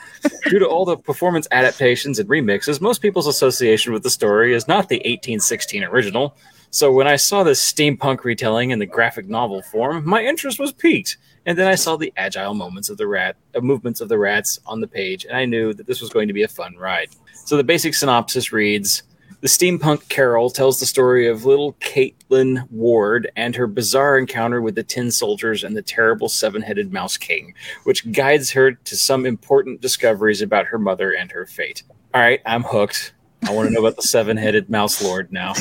[0.48, 4.66] due to all the performance adaptations and remixes, most people's association with the story is
[4.66, 6.37] not the 1816 original.
[6.70, 10.72] So when I saw this steampunk retelling in the graphic novel form, my interest was
[10.72, 11.16] piqued.
[11.46, 14.61] And then I saw the agile moments of the rat, uh, movements of the rats
[14.66, 17.09] on the page, and I knew that this was going to be a fun ride.
[17.48, 19.04] So the basic synopsis reads
[19.40, 24.74] The steampunk Carol tells the story of little Caitlin Ward and her bizarre encounter with
[24.74, 29.24] the tin soldiers and the terrible seven headed mouse king, which guides her to some
[29.24, 31.84] important discoveries about her mother and her fate.
[32.12, 33.14] All right, I'm hooked.
[33.46, 35.54] I want to know about the seven headed mouse lord now.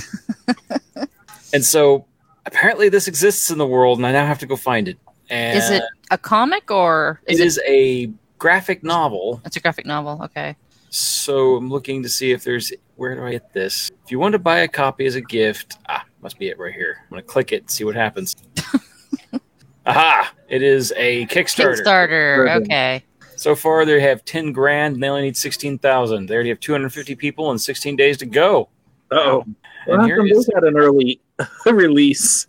[1.54, 2.06] and so
[2.46, 4.98] apparently this exists in the world, and I now have to go find it.
[5.30, 9.42] And Is it a comic or is it is a graphic novel.
[9.46, 10.22] It's a graphic novel.
[10.26, 10.56] Okay.
[10.98, 13.92] So I'm looking to see if there's where do I get this?
[14.04, 16.74] If you want to buy a copy as a gift, ah, must be it right
[16.74, 16.98] here.
[17.04, 18.36] I'm gonna click it and see what happens.
[19.86, 20.34] Aha!
[20.50, 21.82] It is a Kickstarter.
[21.84, 22.62] Kickstarter.
[22.64, 23.04] Okay.
[23.36, 24.96] So far, they have 10 grand.
[24.96, 26.26] And they only need 16,000.
[26.26, 28.70] They already have 250 people and 16 days to go.
[29.12, 29.42] Uh-oh.
[29.42, 29.56] And
[29.88, 31.22] Well, how here come is- got an early
[31.66, 32.48] release?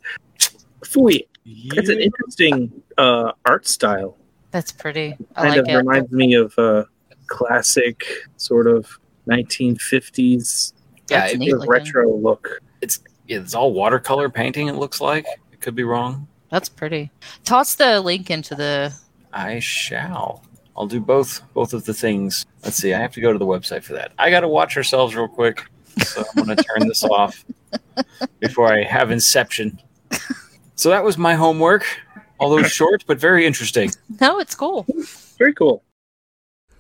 [0.83, 1.27] Phooey.
[1.45, 4.17] It's an interesting uh, art style.
[4.51, 5.17] That's pretty.
[5.37, 5.77] I Kind like of it.
[5.77, 6.87] reminds me of a
[7.29, 8.05] classic
[8.37, 10.73] sort of 1950s
[11.11, 11.51] yeah, That's it- neat.
[11.51, 12.61] sort of retro look.
[12.83, 14.69] It's it's all watercolor painting.
[14.69, 15.27] It looks like.
[15.53, 16.27] It could be wrong.
[16.51, 17.11] That's pretty.
[17.45, 18.93] Toss the link into the.
[19.33, 20.45] I shall.
[20.77, 22.47] I'll do both both of the things.
[22.65, 22.93] Let's see.
[22.95, 24.13] I have to go to the website for that.
[24.19, 25.67] I got to watch ourselves real quick.
[26.05, 27.45] So I'm going to turn this off
[28.41, 29.79] before I have Inception.
[30.77, 31.85] So that was my homework.
[32.39, 33.91] Although short, but very interesting.
[34.21, 34.87] No, it's cool.
[35.39, 35.83] Very cool.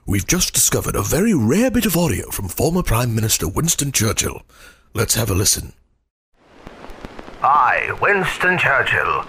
[0.08, 4.40] We've just discovered a very rare bit of audio from former Prime Minister Winston Churchill.
[4.94, 5.74] Let's have a listen.
[7.42, 9.26] I, Winston Churchill,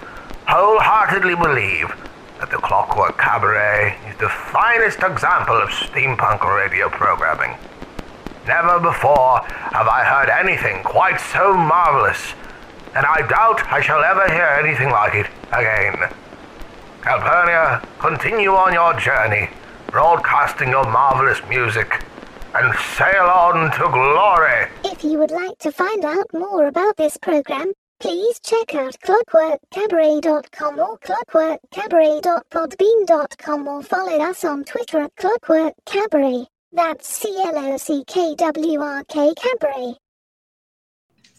[0.48, 1.88] wholeheartedly believe
[2.38, 7.58] that the Clockwork Cabaret is the finest example of steampunk radio programming.
[8.46, 12.32] Never before have I heard anything quite so marvelous,
[12.94, 16.08] and I doubt I shall ever hear anything like it again.
[17.02, 19.50] Calpurnia, continue on your journey,
[19.90, 22.04] broadcasting your marvelous music,
[22.54, 24.68] and sail on to glory.
[24.84, 30.78] If you would like to find out more about this program, please check out clockworkcabaret.com
[30.78, 36.46] or clockworkcabaret.podbean.com or follow us on Twitter at clockworkcabaret.
[36.72, 39.96] That's C-L-O-C-K-W-R-K Cabaret.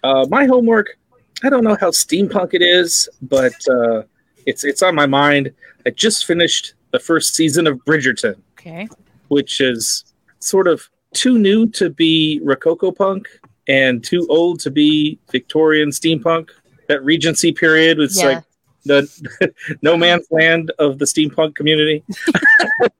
[0.03, 0.97] Uh, my homework,
[1.43, 4.03] I don't know how steampunk it is, but uh,
[4.45, 5.53] it's it's on my mind.
[5.85, 8.87] I just finished the first season of Bridgerton, Okay.
[9.29, 10.05] which is
[10.39, 13.27] sort of too new to be Rococo punk
[13.67, 16.49] and too old to be Victorian steampunk.
[16.87, 18.25] That Regency period was Yeah.
[18.27, 18.43] like
[18.85, 22.03] the no man's land of the steampunk community.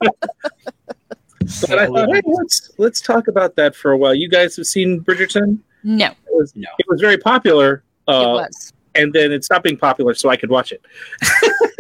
[0.02, 4.14] but I thought, hey, let's let's talk about that for a while.
[4.14, 5.60] You guys have seen Bridgerton?
[5.84, 6.68] No, It was, No.
[6.80, 7.84] it was very popular.
[8.08, 8.74] it Uh, was.
[8.96, 10.82] and then it stopped being popular, so I could watch it.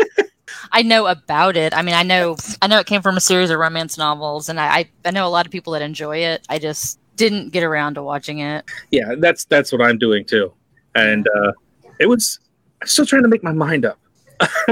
[0.71, 1.73] I know about it.
[1.73, 4.59] I mean, I know I know it came from a series of romance novels, and
[4.59, 6.45] I I, I know a lot of people that enjoy it.
[6.49, 8.65] I just didn't get around to watching it.
[8.91, 10.53] Yeah, that's that's what I'm doing too.
[10.95, 11.51] And uh,
[11.99, 12.39] it was
[12.81, 13.99] I'm still trying to make my mind up.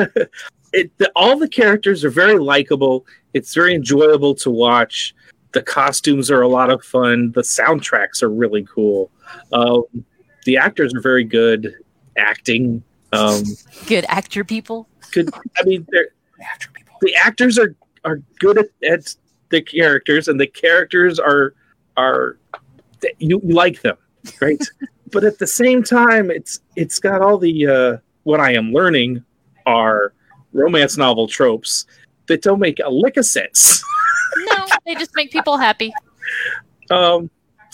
[0.74, 3.06] it the, all the characters are very likable.
[3.34, 5.14] It's very enjoyable to watch.
[5.52, 7.32] The costumes are a lot of fun.
[7.34, 9.12] The soundtracks are really cool.
[9.52, 9.84] Um,
[10.46, 11.74] the actors are very good
[12.18, 12.84] acting.
[13.12, 13.44] Um,
[13.88, 14.88] Good actor people.
[15.10, 15.30] Good.
[15.58, 16.10] I mean, they're
[16.52, 16.96] After people.
[17.02, 19.16] the actors are are good at, at
[19.50, 21.54] the characters and the characters are
[21.98, 22.38] are
[23.20, 23.98] you, you like them
[24.42, 24.64] right
[25.12, 29.24] but at the same time it's it's got all the uh what i am learning
[29.66, 30.14] are
[30.54, 31.86] romance novel tropes
[32.28, 33.84] that don't make a lick of sense
[34.46, 35.92] No, they just make people happy.
[36.92, 37.30] um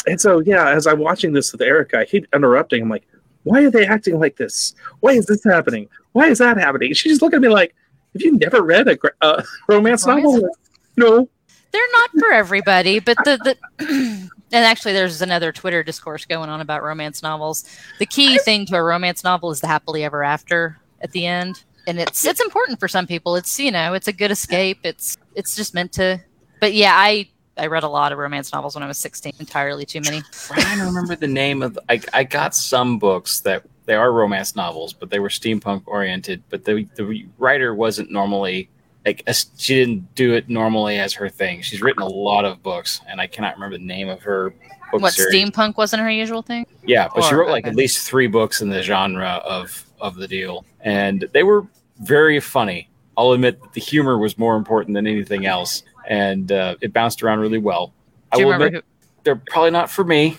[0.07, 3.05] and so yeah as i'm watching this with erica i keep interrupting i'm like
[3.45, 7.13] why are they acting like this why is this happening why is that happening she's
[7.13, 7.73] just looking at me like
[8.13, 10.49] have you never read a uh, romance Romance novel
[10.97, 11.29] no
[11.71, 13.57] They're not for everybody, but the the
[14.51, 17.65] and actually there's another Twitter discourse going on about romance novels.
[17.99, 21.63] The key thing to a romance novel is the happily ever after at the end.
[21.87, 23.35] And it's it's important for some people.
[23.35, 24.79] It's you know, it's a good escape.
[24.83, 26.21] It's it's just meant to
[26.61, 27.27] but yeah, I
[27.57, 30.17] I read a lot of romance novels when I was 16, entirely too many.
[30.51, 31.79] I trying to remember the name of.
[31.87, 36.43] I I got some books that they are romance novels, but they were steampunk oriented.
[36.49, 38.69] But the the writer wasn't normally
[39.05, 41.61] like a, she didn't do it normally as her thing.
[41.61, 44.53] She's written a lot of books, and I cannot remember the name of her
[44.91, 45.33] book What series.
[45.33, 46.65] steampunk wasn't her usual thing?
[46.85, 47.71] Yeah, but she wrote like okay.
[47.71, 51.67] at least three books in the genre of of the deal, and they were
[51.99, 52.89] very funny.
[53.17, 57.23] I'll admit that the humor was more important than anything else, and uh, it bounced
[57.23, 57.93] around really well.
[58.31, 58.85] I Do you will remember admit
[59.23, 60.37] they're probably not for me,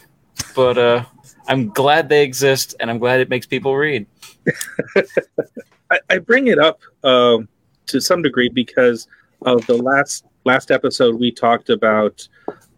[0.55, 1.05] but uh,
[1.49, 4.07] I'm glad they exist, and I'm glad it makes people read.
[5.91, 7.49] I, I bring it up um,
[7.87, 9.07] to some degree because
[9.43, 12.27] of the last last episode we talked about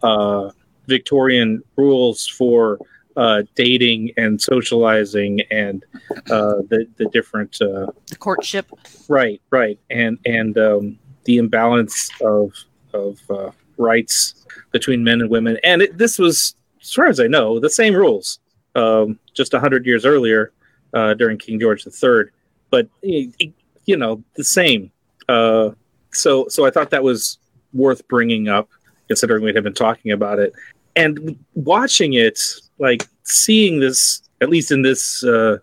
[0.01, 0.49] uh,
[0.87, 2.79] Victorian rules for
[3.15, 5.83] uh, dating and socializing and
[6.29, 8.67] uh, the the different uh, The courtship.
[9.07, 12.53] right right and and um, the imbalance of
[12.93, 15.57] of uh, rights between men and women.
[15.63, 18.39] And it, this was as far as I know the same rules
[18.75, 20.51] um, just a hundred years earlier
[20.93, 22.25] uh, during King George III
[22.69, 24.91] but you know the same.
[25.27, 25.71] Uh,
[26.11, 27.39] so so I thought that was
[27.73, 28.69] worth bringing up
[29.07, 30.53] considering we had been talking about it.
[30.95, 32.39] And watching it
[32.77, 35.57] like seeing this at least in this uh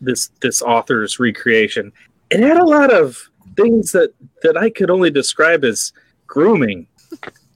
[0.00, 1.92] this this author's recreation
[2.30, 3.18] it had a lot of
[3.56, 5.92] things that that i could only describe as
[6.34, 6.86] grooming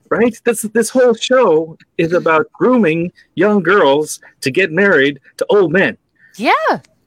[0.09, 5.73] right this this whole show is about grooming young girls to get married to old
[5.73, 5.99] men
[6.37, 6.53] Yeah,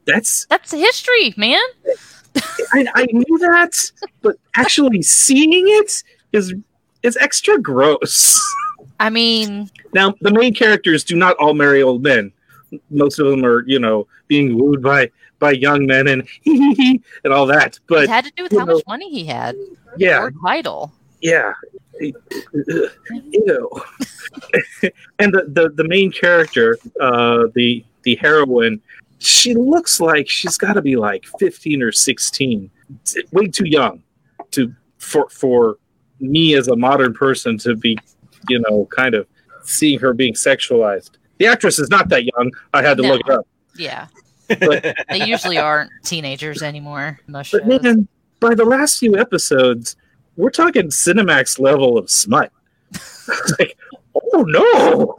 [0.05, 1.63] that's that's history, man.
[2.73, 3.73] i, I knew that
[4.21, 6.03] but actually seeing it
[6.34, 6.53] is
[7.03, 8.39] is extra gross
[8.99, 12.31] I mean, Now, the main characters do not all marry old men.
[12.91, 16.21] Most of them are, you know, being wooed by by young men and
[17.23, 17.79] and all that.
[17.88, 19.55] But it had to do with how know, much money he had.
[19.97, 20.91] yeah, Or title.
[21.21, 21.53] Yeah,
[21.99, 23.69] ew.
[25.19, 28.81] and the, the the main character, uh, the the heroine,
[29.19, 32.69] she looks like she's got to be like fifteen or sixteen,
[33.31, 34.03] way too young
[34.51, 35.77] to for for
[36.19, 37.97] me as a modern person to be,
[38.49, 39.27] you know, kind of
[39.63, 41.12] seeing her being sexualized.
[41.39, 42.51] The actress is not that young.
[42.73, 43.13] I had to No.
[43.13, 43.47] look it up.
[43.75, 44.07] Yeah,
[44.47, 47.19] But, they usually aren't teenagers anymore.
[47.27, 48.07] But man,
[48.39, 49.95] by the last few episodes,
[50.38, 52.52] we're talking Cinemax level of smut.
[53.60, 53.78] like,
[54.34, 55.15] oh no,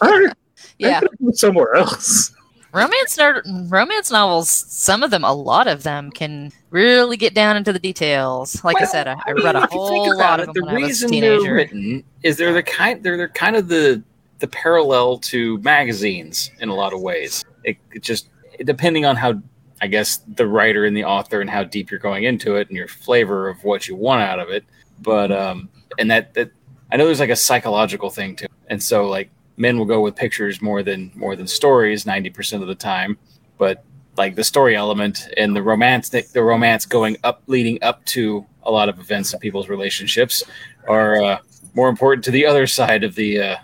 [0.00, 0.32] I,
[0.78, 2.32] yeah, I could go somewhere else.
[2.72, 4.48] romance nar- romance novels.
[4.48, 8.62] Some of them, a lot of them, can really get down into the details.
[8.64, 10.54] Like I said, I, I read a if you think whole about lot of them
[10.54, 11.42] the when I was a reason teenager.
[11.42, 14.02] they're written is they're the kind they're they're kind of the
[14.38, 17.44] the parallel to magazines in a lot of ways.
[17.64, 18.28] It, it just
[18.64, 19.40] depending on how
[19.80, 22.76] I guess the writer and the author and how deep you're going into it and
[22.76, 24.64] your flavor of what you want out of it.
[25.00, 26.50] But um, and that that
[26.92, 30.16] I know there's like a psychological thing too, and so like men will go with
[30.16, 33.18] pictures more than more than stories ninety percent of the time,
[33.58, 33.84] but
[34.16, 38.70] like the story element and the romance the romance going up leading up to a
[38.70, 40.42] lot of events in people's relationships
[40.86, 41.38] are uh,
[41.74, 43.56] more important to the other side of the uh,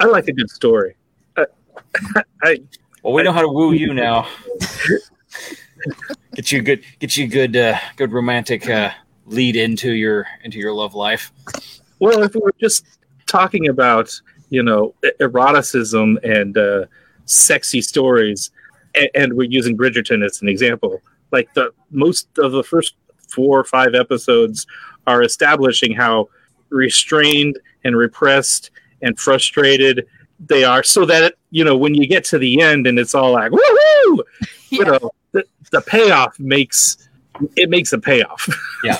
[0.00, 0.96] I like a good story.
[1.36, 1.46] I,
[2.42, 2.58] I
[3.04, 4.26] well we know how to woo you now.
[6.34, 8.90] Get you good get you good uh, good romantic uh,
[9.26, 11.30] lead into your into your love life.
[12.00, 12.84] Well, if we were just
[13.26, 14.10] talking about,
[14.50, 16.86] you know, eroticism and uh,
[17.26, 18.50] sexy stories,
[18.94, 22.94] and, and we're using Bridgerton as an example, like the most of the first
[23.28, 24.66] four or five episodes
[25.06, 26.28] are establishing how
[26.70, 28.70] restrained and repressed
[29.02, 30.06] and frustrated
[30.48, 33.32] they are, so that you know when you get to the end and it's all
[33.32, 34.20] like woohoo,
[34.70, 37.08] you know, the, the payoff makes
[37.56, 38.48] it makes a payoff.
[38.82, 38.98] Yeah.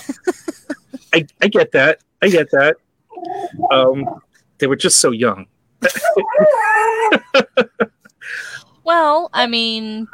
[1.13, 2.01] I, I get that.
[2.23, 2.77] I get that.
[3.71, 4.21] Um,
[4.59, 5.47] they were just so young.
[8.85, 10.07] Well, I mean,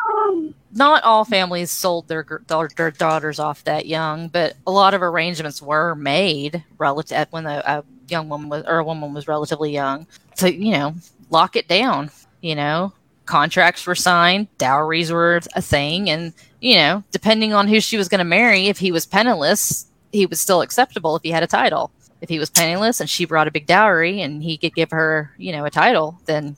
[0.72, 4.94] not all families sold their, gr- their their daughters off that young, but a lot
[4.94, 9.26] of arrangements were made relative when a, a young woman was or a woman was
[9.26, 10.06] relatively young.
[10.36, 10.94] So you know,
[11.30, 12.10] lock it down.
[12.42, 12.92] You know,
[13.26, 18.08] contracts were signed, dowries were a thing, and you know, depending on who she was
[18.08, 21.46] going to marry, if he was penniless, he was still acceptable if he had a
[21.46, 21.90] title.
[22.20, 25.30] If he was penniless and she brought a big dowry and he could give her,
[25.38, 26.54] you know, a title, then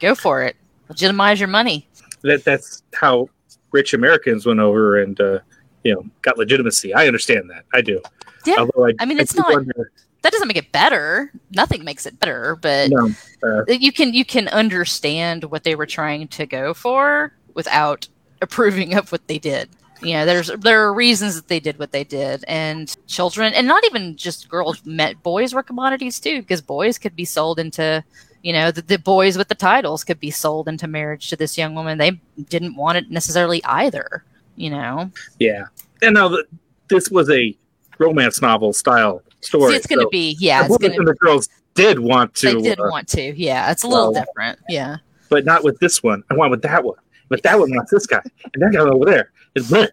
[0.00, 0.54] go for it.
[0.90, 1.88] Legitimize your money.
[2.22, 3.30] That that's how
[3.72, 5.38] rich Americans went over and uh,
[5.84, 6.92] you know got legitimacy.
[6.92, 7.64] I understand that.
[7.72, 8.02] I do.
[8.44, 8.56] Yeah.
[8.58, 9.92] Although I, I mean, it's not- wonder-
[10.28, 11.32] That doesn't make it better.
[11.52, 13.10] Nothing makes it better, but no,
[13.42, 18.06] uh, you can you can understand what they were trying to go for without
[18.42, 19.70] approving of what they did.
[20.02, 23.66] You know, there's there are reasons that they did what they did, and children, and
[23.66, 24.84] not even just girls.
[24.84, 28.04] Met boys were commodities too, because boys could be sold into,
[28.42, 31.56] you know, the, the boys with the titles could be sold into marriage to this
[31.56, 31.96] young woman.
[31.96, 34.24] They didn't want it necessarily either.
[34.56, 35.68] You know, yeah.
[36.02, 36.44] And now the,
[36.88, 37.56] this was a
[37.98, 39.72] romance novel style story.
[39.72, 40.96] See, it's going to so be yeah, the it's to.
[40.96, 43.70] and the girls did want to, They did uh, want to, yeah.
[43.70, 44.96] It's a little well, different, yeah.
[45.28, 46.24] but not with this one.
[46.30, 46.96] I want with that one.
[47.28, 48.22] But that one wants this guy,
[48.54, 49.88] and that guy over there is bleh.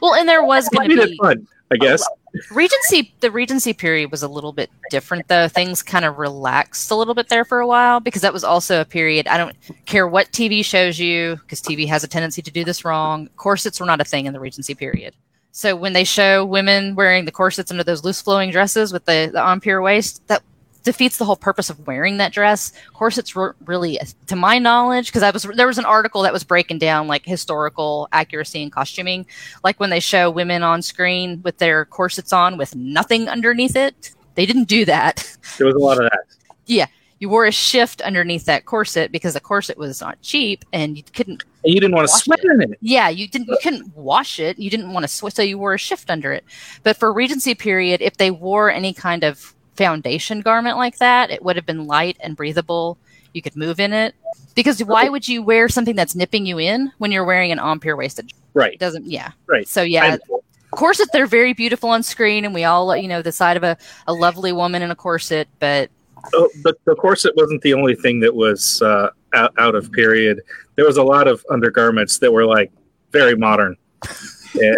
[0.00, 2.06] Well, and there was going to be fun, I guess.
[2.50, 3.14] Regency.
[3.20, 5.48] The Regency period was a little bit different, though.
[5.48, 8.80] Things kind of relaxed a little bit there for a while because that was also
[8.80, 9.26] a period.
[9.26, 9.56] I don't
[9.86, 13.28] care what TV shows you because TV has a tendency to do this wrong.
[13.36, 15.14] Corsets were not a thing in the Regency period.
[15.56, 19.30] So when they show women wearing the corsets under those loose flowing dresses with the,
[19.32, 20.42] the empire waist, that
[20.82, 22.74] defeats the whole purpose of wearing that dress.
[22.92, 26.44] Corsets were really, to my knowledge, because I was there was an article that was
[26.44, 29.24] breaking down like historical accuracy in costuming,
[29.64, 34.10] like when they show women on screen with their corsets on with nothing underneath it.
[34.34, 35.38] They didn't do that.
[35.56, 36.24] There was a lot of that.
[36.66, 36.84] yeah,
[37.18, 41.02] you wore a shift underneath that corset because the corset was not cheap and you
[41.14, 42.50] couldn't And you didn't want to sweat it.
[42.50, 42.78] in it.
[42.80, 44.58] yeah, you didn't you couldn't wash it.
[44.58, 46.44] You didn't want to sweat so you wore a shift under it.
[46.82, 51.42] But for Regency period, if they wore any kind of foundation garment like that, it
[51.42, 52.98] would have been light and breathable.
[53.32, 54.14] You could move in it.
[54.54, 55.12] Because why oh.
[55.12, 58.32] would you wear something that's nipping you in when you're wearing an empire waisted?
[58.54, 58.74] Right.
[58.74, 59.32] It doesn't yeah.
[59.46, 59.68] Right.
[59.68, 60.36] So yeah, I-
[60.70, 63.78] corset they're very beautiful on screen and we all you know the side of a,
[64.06, 65.90] a lovely woman in a corset, but
[66.34, 70.42] Oh, the, the corset wasn't the only thing that was uh, out, out of period.
[70.74, 72.72] There was a lot of undergarments that were like
[73.12, 73.76] very modern.
[74.54, 74.72] Yeah.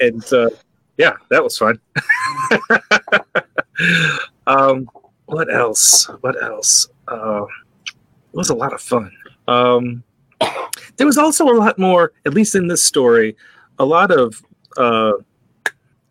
[0.00, 0.48] and uh,
[0.96, 1.78] yeah, that was fun.
[4.46, 4.88] um,
[5.26, 6.06] what else?
[6.20, 6.88] What else?
[7.06, 7.44] Uh,
[7.84, 9.10] it was a lot of fun.
[9.46, 10.02] Um,
[10.96, 13.36] there was also a lot more, at least in this story,
[13.78, 14.42] a lot of
[14.76, 15.12] uh,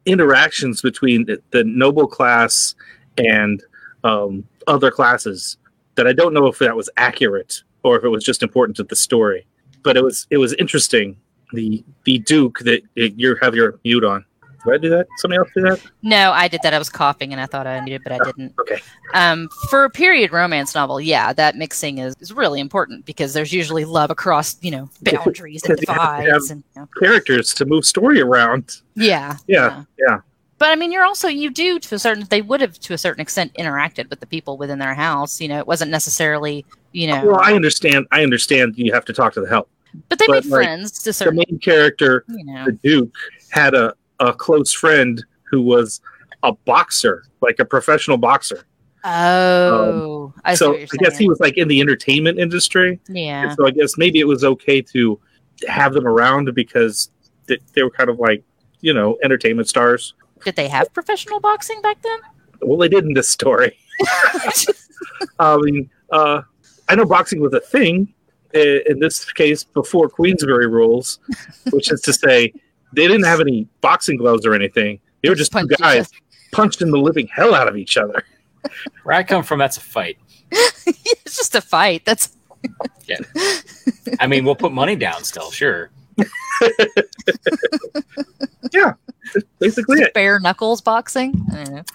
[0.05, 2.75] interactions between the, the noble class
[3.17, 3.63] and
[4.03, 5.57] um, other classes
[5.95, 8.83] that I don't know if that was accurate or if it was just important to
[8.83, 9.45] the story.
[9.83, 11.17] But it was it was interesting.
[11.53, 14.25] The the Duke that you have your mute on.
[14.65, 15.07] Did I do that?
[15.17, 15.81] Somebody else do that?
[16.01, 16.73] no, I did that.
[16.73, 18.53] I was coughing and I thought I needed, but I didn't.
[18.59, 18.81] Okay.
[19.13, 23.53] Um, for a period romance novel, yeah, that mixing is, is really important because there's
[23.53, 28.21] usually love across, you know, boundaries and divides and you know, Characters to move story
[28.21, 28.81] around.
[28.95, 30.19] yeah, Yeah, yeah.
[30.57, 32.97] But I mean, you're also you do to a certain they would have to a
[32.97, 35.39] certain extent interacted with the people within their house.
[35.39, 38.07] You know, it wasn't necessarily you know, Well, I understand.
[38.11, 38.75] I understand.
[38.77, 39.69] You have to talk to the help.
[40.09, 42.65] but they but, made like, friends to a The main character you know.
[42.65, 43.13] the Duke
[43.49, 46.01] had a, a close friend who was
[46.43, 48.65] a boxer, like a professional boxer.
[49.03, 52.99] Oh, um, I see so I guess he was like in the entertainment industry.
[53.07, 53.43] yeah.
[53.43, 55.19] And so I guess maybe it was okay to
[55.67, 57.09] have them around because
[57.47, 58.43] th- they were kind of like,
[58.81, 60.13] you know, entertainment stars.
[60.43, 62.19] Did they have professional boxing back then?
[62.61, 63.77] Well, they did in this story.
[65.39, 66.41] I mean, um, uh,
[66.89, 68.13] I know boxing was a thing
[68.53, 71.19] i- in this case before Queensberry rules,
[71.71, 72.53] which is to say
[72.93, 74.99] they didn't have any boxing gloves or anything.
[75.21, 76.09] They were just two Punch each guys
[76.51, 78.23] punching the living hell out of each other.
[79.03, 80.17] Where I come from, that's a fight.
[80.51, 82.03] it's just a fight.
[82.05, 82.35] That's
[83.07, 83.17] yeah.
[84.19, 85.91] I mean, we'll put money down still, sure.
[88.73, 88.93] Yeah,
[89.59, 90.13] basically, it.
[90.13, 91.33] bare knuckles boxing.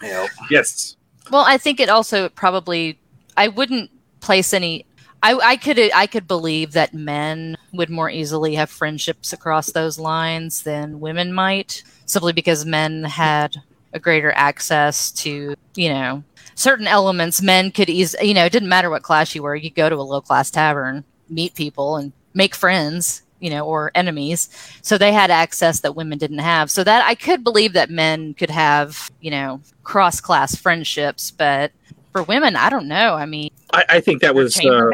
[0.02, 0.28] I.
[0.50, 0.96] Yes.
[1.30, 2.98] Well, I think it also probably
[3.36, 3.90] I wouldn't
[4.20, 4.86] place any.
[5.24, 9.98] I, I could I could believe that men would more easily have friendships across those
[9.98, 13.56] lines than women might, simply because men had
[13.94, 17.40] a greater access to you know certain elements.
[17.40, 19.56] Men could easily you know it didn't matter what class you were.
[19.56, 23.22] You go to a low class tavern, meet people, and make friends.
[23.40, 24.48] You know, or enemies.
[24.80, 26.70] So they had access that women didn't have.
[26.70, 31.70] So that I could believe that men could have, you know, cross class friendships, but
[32.14, 33.14] for women, I don't know.
[33.14, 34.88] I mean, I, I think that was uh,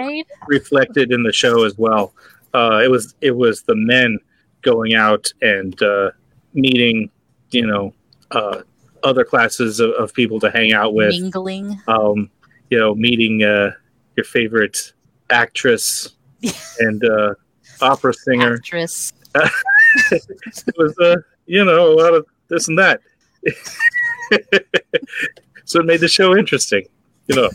[0.49, 2.15] reflected in the show as well.
[2.55, 4.19] Uh, it was it was the men
[4.63, 6.11] going out and uh,
[6.55, 7.11] meeting,
[7.51, 7.93] you know,
[8.31, 8.63] uh,
[9.05, 11.11] other classes of, of people to hang out with.
[11.11, 11.79] mingling.
[11.89, 12.31] Um,
[12.71, 13.73] you know, meeting uh,
[14.17, 14.95] your favorite
[15.29, 16.17] actress
[16.79, 17.35] and uh,
[17.83, 18.55] opera singer.
[18.55, 19.13] Actress.
[20.13, 21.17] It was, uh,
[21.47, 23.01] you know, a lot of this and that.
[25.65, 26.87] so it made the show interesting.
[27.31, 27.51] You know,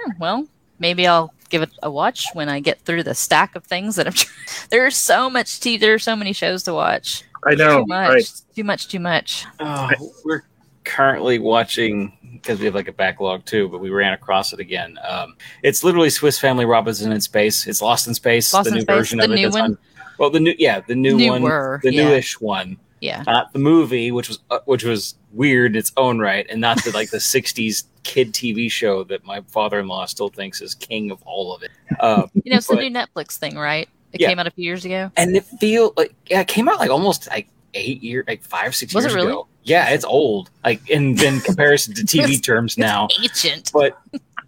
[0.00, 0.46] Hmm, Well,
[0.78, 4.06] maybe I'll give it a watch when I get through the stack of things that
[4.06, 4.12] I'm.
[4.12, 4.34] Trying.
[4.70, 5.78] There's so much TV.
[5.80, 7.22] There are so many shows to watch.
[7.46, 8.08] I know, too much.
[8.08, 8.32] right?
[8.54, 8.88] Too much.
[8.88, 9.44] Too much.
[9.60, 9.90] Oh,
[10.24, 10.42] we're
[10.84, 14.98] currently watching because we have like a backlog too, but we ran across it again.
[15.06, 17.66] Um, it's literally Swiss Family Robinson in space.
[17.66, 19.34] It's Lost in Space, Lost the in new Space, version the of it.
[19.36, 19.64] new that's one?
[19.72, 19.78] on-
[20.18, 22.04] well, the new, yeah, the new Newer, one, the yeah.
[22.08, 23.22] newish one, Yeah.
[23.26, 26.82] not the movie, which was uh, which was weird in its own right, and not
[26.84, 31.22] the like the '60s kid TV show that my father-in-law still thinks is king of
[31.24, 31.70] all of it.
[32.00, 33.88] Um, You know, it's the new Netflix thing, right?
[34.12, 34.28] It Yeah.
[34.28, 35.10] came out a few years ago.
[35.16, 38.74] and it feel like yeah, it came out like almost like eight year, like five,
[38.74, 39.28] six Was it years really?
[39.32, 39.46] ago.
[39.64, 40.50] Yeah, it's old.
[40.64, 43.70] Like in, in comparison to TV terms now, Ancient.
[43.72, 43.98] but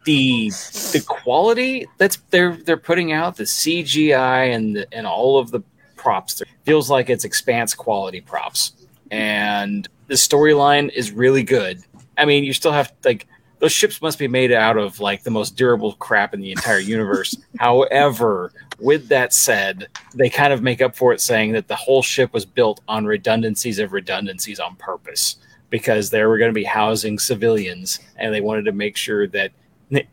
[0.04, 0.50] the
[0.92, 5.60] the quality that's they're they're putting out, the CGI and the, and all of the
[6.04, 8.72] props, it feels like it's Expanse quality props,
[9.10, 11.82] and the storyline is really good.
[12.18, 13.26] I mean, you still have like
[13.58, 16.78] those ships must be made out of like the most durable crap in the entire
[16.78, 17.34] universe.
[17.58, 22.02] However, with that said, they kind of make up for it saying that the whole
[22.02, 25.36] ship was built on redundancies of redundancies on purpose.
[25.70, 29.50] because they were going to be housing civilians, and they wanted to make sure that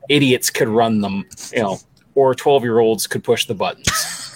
[0.10, 1.78] idiots could run them, you know,
[2.16, 3.92] or twelve year olds could push the buttons.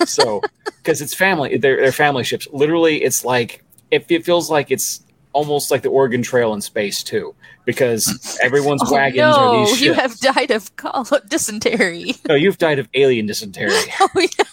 [0.05, 0.41] So
[0.85, 2.47] because it's family, they're, they're family ships.
[2.51, 5.01] Literally, it's like it, it feels like it's
[5.33, 7.33] almost like the Oregon Trail in space too,
[7.65, 12.13] because everyone's Oh, wagons no, are these you have died of col- dysentery.
[12.29, 13.71] No, you've died of alien dysentery.
[13.99, 14.45] oh, yeah.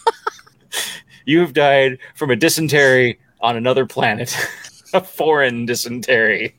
[1.26, 4.34] You've died from a dysentery on another planet,
[4.94, 6.56] a foreign dysentery.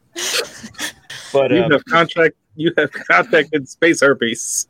[1.34, 2.36] But You um, have contract.
[2.56, 4.68] You have contacted space herpes.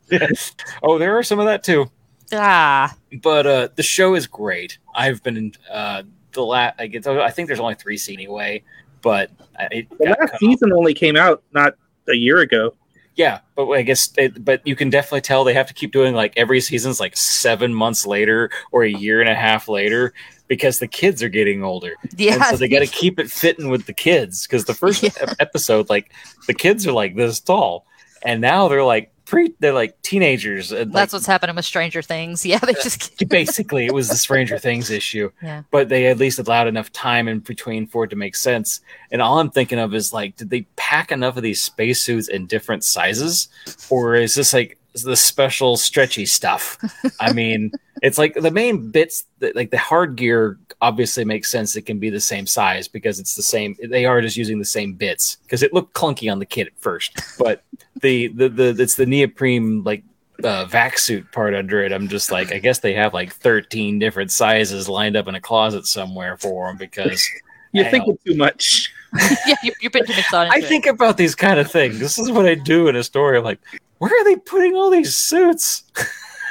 [0.82, 1.90] oh, there are some of that too.
[2.32, 4.78] Ah, But uh, the show is great.
[4.94, 6.02] I've been in uh,
[6.32, 6.74] the last.
[6.78, 8.62] I, get- I think there's only three seasons anyway,
[9.02, 9.30] but
[9.70, 10.38] it The last cut off.
[10.40, 11.74] season only came out not
[12.08, 12.74] a year ago.
[13.16, 16.14] Yeah, but I guess, it, but you can definitely tell they have to keep doing
[16.14, 20.12] like every season's like seven months later or a year and a half later
[20.48, 21.92] because the kids are getting older.
[22.16, 22.34] yeah.
[22.34, 25.10] and so they got to keep it fitting with the kids because the first Yeah.
[25.38, 26.12] episode, like
[26.48, 27.86] the kids are like this tall,
[28.24, 30.72] and now they're like pre, they're like teenagers.
[30.72, 32.44] And That's like, what's happening with Stranger Things.
[32.54, 35.30] Yeah, they just basically it was the Stranger Things issue.
[35.42, 35.62] Yeah.
[35.70, 38.80] But they at least allowed enough time in between for it to make sense.
[39.10, 42.46] And all I'm thinking of is like, did they pack enough of these spacesuits in
[42.46, 43.48] different sizes,
[43.90, 46.78] or is this like the special stretchy stuff?
[47.20, 47.72] I mean,
[48.02, 51.74] it's like the main bits, that, like the hard gear, obviously makes sense.
[51.76, 53.76] It can be the same size because it's the same.
[53.82, 56.78] They are just using the same bits because it looked clunky on the kit at
[56.78, 57.64] first, but
[58.00, 60.04] the the the it's the neoprene like
[60.42, 61.92] uh, vac suit part under it.
[61.92, 65.40] I'm just like, I guess they have like 13 different sizes lined up in a
[65.40, 67.26] closet somewhere for them because
[67.74, 68.16] You I think know.
[68.24, 68.92] too much.
[69.46, 70.66] yeah, you, you're putting too much thought I it.
[70.66, 71.98] think about these kind of things.
[71.98, 73.36] This is what I do in a story.
[73.36, 73.58] I'm like,
[74.04, 75.84] where are they putting all these suits?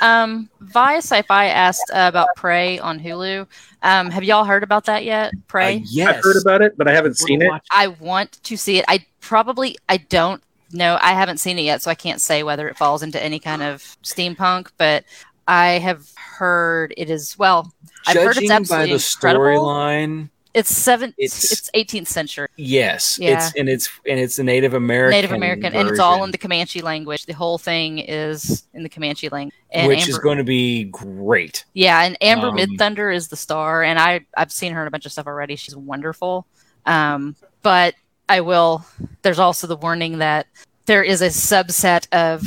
[0.02, 3.46] Um, Vi Sci-Fi asked uh, about Prey on Hulu.
[3.84, 5.32] Um, have y'all heard about that yet?
[5.48, 5.78] Prey.
[5.78, 7.52] Uh, yes, I've heard about it, but I haven't seen it.
[7.72, 8.86] I want to see it.
[8.88, 10.42] I probably I don't
[10.72, 10.98] know.
[11.00, 13.62] I haven't seen it yet, so I can't say whether it falls into any kind
[13.62, 14.72] of steampunk.
[14.78, 15.06] But
[15.48, 17.38] I have heard it is.
[17.38, 17.72] Well,
[18.08, 19.46] I've heard it's Judging by absolutely the incredible.
[19.46, 21.14] storyline, It's seven.
[21.18, 23.36] It's- It's, 18th century yes, Yeah.
[23.48, 26.38] it's and it's and it's a Native American, Native American, and it's all in the
[26.38, 27.26] Comanche language.
[27.26, 29.56] The whole thing is in the Comanche language.
[29.72, 31.66] And which is going to be great.
[31.74, 34.92] Yeah, and Amber Um, Midthunder is the star, and I I've seen her in a
[34.92, 35.56] bunch of stuff already.
[35.56, 36.46] She's wonderful.
[36.86, 37.96] Um, but
[38.30, 38.86] I will.
[39.24, 40.46] There's also the warning that
[40.86, 42.44] there is a subset of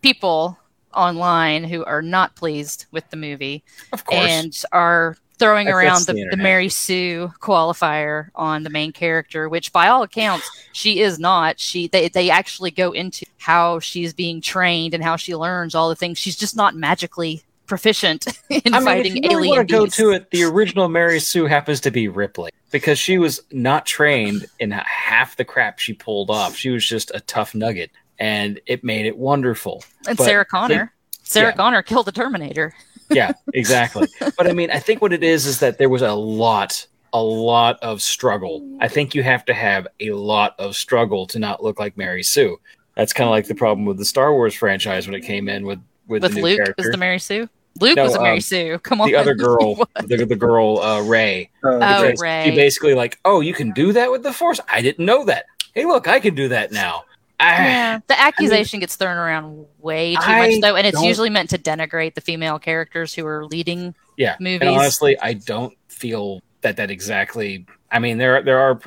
[0.00, 0.58] people
[0.94, 6.06] online who are not pleased with the movie Of course, and are throwing That's- around
[6.06, 6.36] the, the the.
[6.36, 11.58] Mary Sue qualifier on the main character, which by all accounts she is not.
[11.58, 15.88] She they they actually go into how she's being trained and how she learns all
[15.88, 16.18] the things.
[16.18, 19.74] She's just not magically proficient in I mean, fighting if you really alien want to
[19.74, 23.86] go to it, the original Mary Sue happens to be Ripley because she was not
[23.86, 26.54] trained in half the crap she pulled off.
[26.54, 29.82] She was just a tough nugget, and it made it wonderful.
[30.06, 30.92] and but Sarah Connor.
[31.22, 31.56] Sarah yeah.
[31.56, 32.74] Connor killed the Terminator.
[33.10, 34.08] Yeah, exactly.
[34.36, 37.22] but I mean, I think what it is is that there was a lot, a
[37.22, 38.66] lot of struggle.
[38.80, 42.22] I think you have to have a lot of struggle to not look like Mary
[42.22, 42.58] Sue.
[42.94, 45.64] That's kind of like the problem with the Star Wars franchise when it came in
[45.66, 46.74] with with, With the Luke character.
[46.76, 47.48] was the Mary Sue.
[47.80, 48.78] Luke No, was a Mary um, Sue.
[48.82, 49.08] Come on.
[49.08, 51.50] the other girl, the, the girl uh, Rey.
[51.64, 52.44] Uh, Oh, Rey.
[52.46, 54.58] She basically like, oh, you can do that with the Force.
[54.68, 55.46] I didn't know that.
[55.72, 57.04] Hey, look, I can do that now.
[57.40, 61.30] Ah, Yeah, the accusation gets thrown around way too I much though, and it's usually
[61.30, 64.36] meant to denigrate the female characters who are leading yeah.
[64.40, 64.60] movies.
[64.68, 67.66] And honestly, I don't feel that that exactly.
[67.90, 68.78] I mean, there are- there are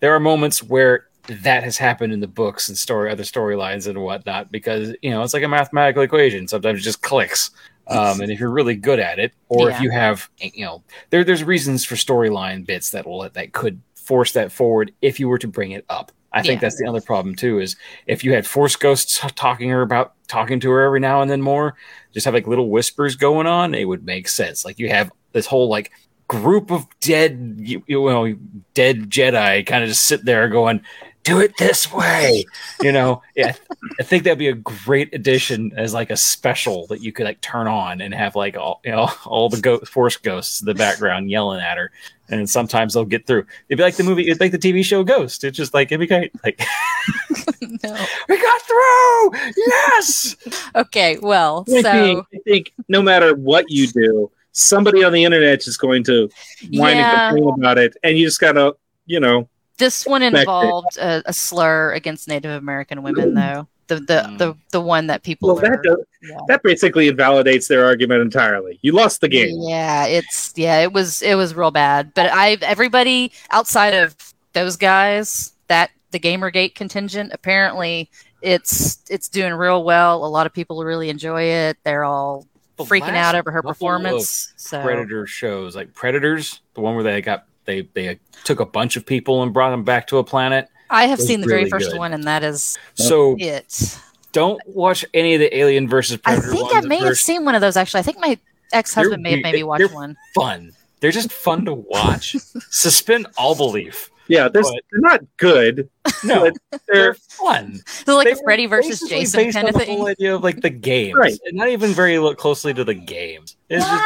[0.00, 3.98] there are moments where that has happened in the books and story other storylines and
[4.02, 6.46] whatnot because you know it's like a mathematical equation.
[6.46, 7.50] Sometimes it just clicks.
[7.86, 9.76] Um, and if you're really good at it, or Yeah.
[9.76, 13.80] if you have, you know, there, there's reasons for storyline bits that will that could
[13.94, 16.10] force that forward if you were to bring it up.
[16.34, 16.66] I think Yeah.
[16.66, 17.60] that's the other problem too.
[17.60, 17.76] Is
[18.06, 21.40] if you had Force Ghosts talking her about talking to her every now and then
[21.40, 21.76] more,
[22.12, 24.64] just have like little whispers going on, it would make sense.
[24.64, 25.90] Like you have this whole like
[26.28, 28.34] group of dead, you, you know,
[28.74, 30.80] dead Jedi kind of just sit there going,
[31.24, 32.44] "Do it this way,"
[32.80, 33.22] you know.
[33.36, 33.66] Yeah, I th-
[33.98, 37.40] I think that'd be a great addition as like a special that you could like
[37.40, 40.74] turn on and have like all you know all the go- Force Ghosts in the
[40.74, 41.90] background yelling at her.
[42.30, 43.44] And sometimes they'll get through.
[43.68, 45.44] It'd be like the movie, it'd like the TV show Ghost.
[45.44, 46.32] It's just like it'd be great.
[46.42, 46.58] Like
[47.60, 48.06] no.
[48.28, 49.30] we got through.
[49.56, 50.36] Yes.
[50.74, 55.22] Okay, well, I so think, I think no matter what you do, somebody on the
[55.24, 56.30] internet is going to
[56.72, 57.28] whine Yeah.
[57.28, 59.46] and complain about it, and you just gotta, you know,
[59.78, 63.68] this one involved a, a slur against Native American women, though.
[63.86, 64.38] The the Mm.
[64.38, 66.38] the, the one that people well, that does, yeah.
[66.48, 68.78] that basically invalidates their argument entirely.
[68.80, 69.54] You lost the game.
[69.60, 72.14] Yeah, it's yeah, it was it was real bad.
[72.14, 74.16] But I everybody outside of
[74.54, 77.32] those guys that the GamerGate contingent.
[77.34, 78.08] Apparently,
[78.40, 80.24] it's it's doing real well.
[80.24, 81.76] A lot of people really enjoy it.
[81.84, 82.46] They're all
[82.76, 84.54] The freaking out over her performance.
[84.56, 88.96] So Predator shows like Predators, the one where they got they they took a bunch
[88.96, 90.68] of people and brought them back to a planet.
[90.90, 91.98] I have seen the very first good.
[91.98, 93.98] one, and that is So it.
[94.32, 97.24] don't watch any of the Alien versus I think I may have first.
[97.24, 98.00] seen one of those actually.
[98.00, 98.38] I think my
[98.72, 100.16] ex husband may have They're- made me watch they're- one.
[100.34, 100.72] fun.
[101.00, 102.34] They're just fun to watch.
[102.70, 104.10] Suspend all belief.
[104.28, 105.88] Yeah, this, But- they're not good.
[106.24, 107.80] No, But they're they're fun.
[108.06, 110.62] So like They Freddy versus Jason based kind on of the whole idea of like
[110.62, 111.38] the games, Right.
[111.44, 113.56] and not even very lo- closely to the games.
[113.68, 114.04] It's just,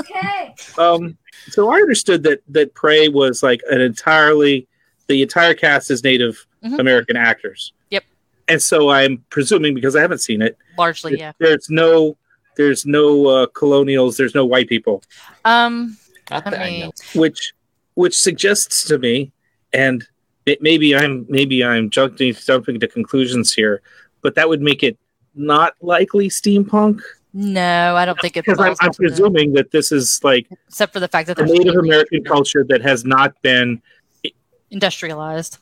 [0.00, 0.33] Okay.
[0.78, 1.16] Um,
[1.48, 4.66] so I understood that that Prey was like an entirely
[5.08, 6.78] the entire cast is Native Mhm.
[6.78, 7.72] American actors.
[7.90, 8.04] Yep.
[8.48, 11.32] And so I'm presuming because I haven't seen it, Largely, yeah.
[11.38, 12.16] there's no
[12.56, 15.02] there's no uh, colonials, there's no white people,
[15.44, 15.98] Um,
[16.30, 16.92] not that I mean, know.
[17.14, 17.52] which
[17.94, 19.32] which suggests to me,
[19.72, 20.06] and
[20.46, 23.82] it, maybe I'm maybe I'm jumping jumping to conclusions here,
[24.22, 24.96] but that would make it
[25.34, 27.00] not likely steampunk
[27.34, 31.00] no, I don't think it because I'm, I'm presuming that this is like except for
[31.00, 33.82] the fact that a there's Native American culture that has not been
[34.70, 35.58] industrialized.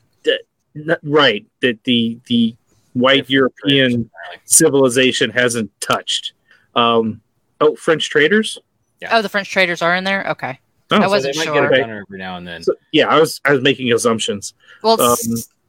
[0.75, 2.55] N- right that the the
[2.93, 4.09] white European
[4.45, 6.33] civilization hasn't touched.
[6.75, 7.21] Um,
[7.61, 8.57] oh, French traders.
[8.99, 9.09] Yeah.
[9.17, 10.27] Oh, the French traders are in there.
[10.31, 10.59] Okay.
[10.91, 11.69] Oh, I So wasn't they might sure.
[11.69, 12.63] get a every now and then.
[12.63, 14.53] so- yeah, I was I was making assumptions.
[14.81, 15.17] Well, Um,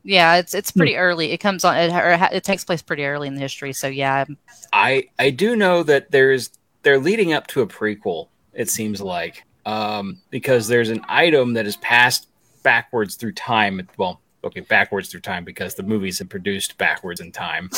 [0.05, 0.79] yeah, it's it's Hmm.
[0.81, 1.33] pretty early.
[1.33, 1.77] It comes on.
[1.77, 3.73] It, or it takes place pretty early in the history.
[3.73, 4.37] So yeah, I'm-
[4.73, 6.51] I I do know that there's
[6.83, 8.29] they're leading up to a prequel.
[8.53, 12.29] It seems like um, because there's an item that is passed
[12.63, 13.87] backwards through time.
[13.97, 17.71] Well, okay, backwards through time because the movies have produced backwards in time.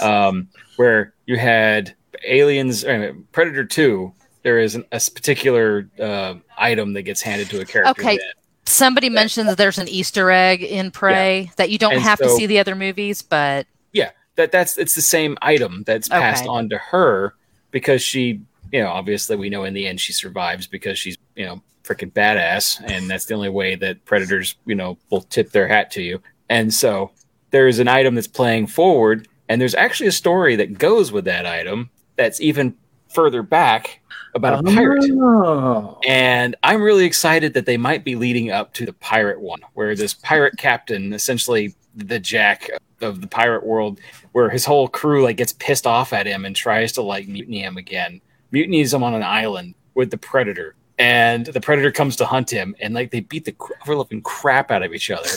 [0.00, 1.94] Um, where you had
[2.26, 4.12] Aliens, uh, Predator Two.
[4.42, 7.90] There is an, a s- particular uh, item that gets handed to a character.
[7.90, 8.16] Okay.
[8.18, 8.34] that-
[8.74, 12.28] somebody mentions that there's an Easter egg in Prey that you don't And have to
[12.28, 16.50] see the other movies, but yeah that that's it's the same item that's passed Okay.
[16.50, 17.34] on to her
[17.70, 18.40] because she
[18.72, 22.12] you know obviously we know in the end she survives because she's you know freaking
[22.12, 26.02] badass and that's the only way that predators you know will tip their hat to
[26.02, 27.10] you and so
[27.50, 31.46] there's an item that's playing forward and there's actually a story that goes with that
[31.46, 32.74] item that's even
[33.14, 34.00] further back
[34.34, 35.98] about a pirate Oh.
[36.06, 39.94] and I'm really excited that they might be leading up to the pirate one, where
[39.94, 42.68] this pirate captain, essentially the Jack
[43.00, 44.00] of the pirate world,
[44.32, 47.62] where his whole crew like gets pissed off at him and tries to like mutiny
[47.62, 50.74] him again, mutinies him on an island with the predator.
[50.96, 54.84] And the predator comes to hunt him, and like they beat the overlooking crap out
[54.84, 55.28] of each other.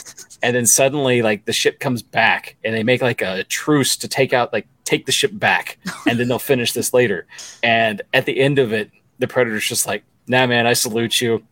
[0.43, 4.07] And then suddenly, like the ship comes back, and they make like a truce to
[4.07, 7.25] take out, like take the ship back, and then they'll finish this later.
[7.63, 11.43] And at the end of it, the predator's just like, "Nah, man, I salute you.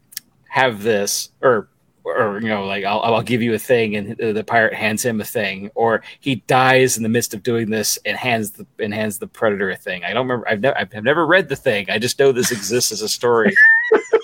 [0.50, 1.68] Have this," or,
[2.06, 5.20] or you know, like I'll, I'll give you a thing, and the pirate hands him
[5.20, 8.94] a thing, or he dies in the midst of doing this and hands the and
[8.94, 10.04] hands the predator a thing.
[10.04, 10.48] I don't remember.
[10.48, 11.90] I've never I've never read the thing.
[11.90, 13.54] I just know this exists as a story.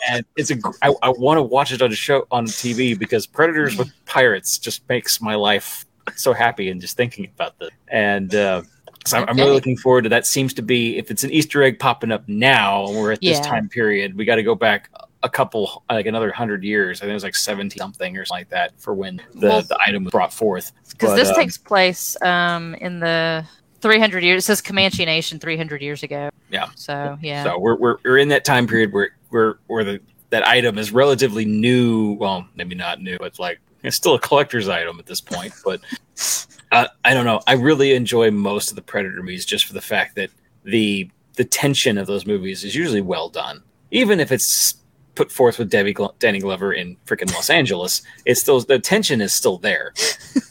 [0.09, 0.55] And it's a.
[0.81, 4.57] I, I want to watch it on a show on TV because Predators with pirates
[4.57, 5.85] just makes my life
[6.15, 7.69] so happy and just thinking about this.
[7.87, 8.63] And uh,
[9.05, 10.25] so I'm, I'm really looking forward to that.
[10.25, 13.37] Seems to be if it's an Easter egg popping up now, and we're at this
[13.37, 13.43] Yeah.
[13.43, 14.89] time period, we got to go back
[15.23, 16.99] a couple, like another hundred years.
[16.99, 19.61] I think it was like seventy something or something like that for when the, Well-
[19.61, 20.71] the item was brought forth.
[20.89, 23.45] because this um, takes place um, in the
[23.81, 24.43] 300 years.
[24.43, 26.29] It says Comanche Nation 300 years ago.
[26.49, 26.69] Yeah.
[26.75, 27.43] So yeah.
[27.43, 30.91] So we're, we're we're in that time period where where where the that item is
[30.91, 32.13] relatively new.
[32.13, 33.17] Well, maybe not new.
[33.21, 35.53] It's like it's still a collector's item at this point.
[35.63, 35.81] But
[36.71, 37.41] uh, I don't know.
[37.47, 40.29] I really enjoy most of the Predator movies just for the fact that
[40.63, 44.75] the the tension of those movies is usually well done, even if it's
[45.21, 48.01] put forth with Debbie Glo- Danny Glover in freaking Los Angeles.
[48.25, 49.93] It's still the tension is still there.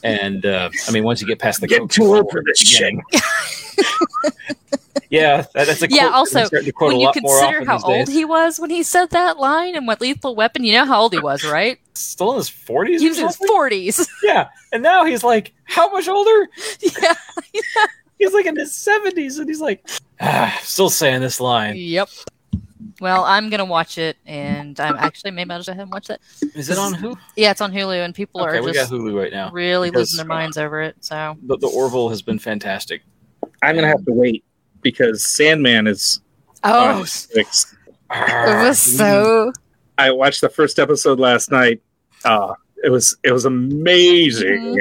[0.02, 2.62] And uh, I mean, once you get past the Get Coke too old for this
[2.62, 2.94] you shit.
[5.10, 8.08] Yeah, that, that's a Yeah, quote also, to quote when you consider how old days.
[8.08, 11.12] he was when he said that line and what Lethal Weapon, you know how old
[11.12, 11.78] he was, right?
[11.94, 13.02] still in his forties.
[13.02, 14.08] He was in his 40s.
[14.22, 16.48] Yeah, and now he's like how much older?
[16.80, 17.14] yeah.
[18.18, 19.86] He's like in his seventies, and he's like,
[20.20, 21.74] ah, still saying this line.
[21.76, 22.08] Yep.
[23.00, 26.08] Well, I'm gonna watch it, and I'm actually maybe I'll just go ahead and watch
[26.08, 26.20] that.
[26.54, 27.16] Is it on Hulu?
[27.36, 29.50] Yeah, it's on Hulu, and people Okay, are we got just Hulu right now.
[29.50, 30.96] really because, losing their uh, minds over it.
[31.00, 33.02] So The, the Orville has been fantastic.
[33.62, 34.44] I'm gonna have to wait
[34.82, 36.20] because Sandman is
[36.62, 37.74] on oh, Netflix.
[38.10, 39.52] it was so
[39.98, 41.82] I watched the first episode last night.
[42.24, 44.80] Uh, it was it was amazing.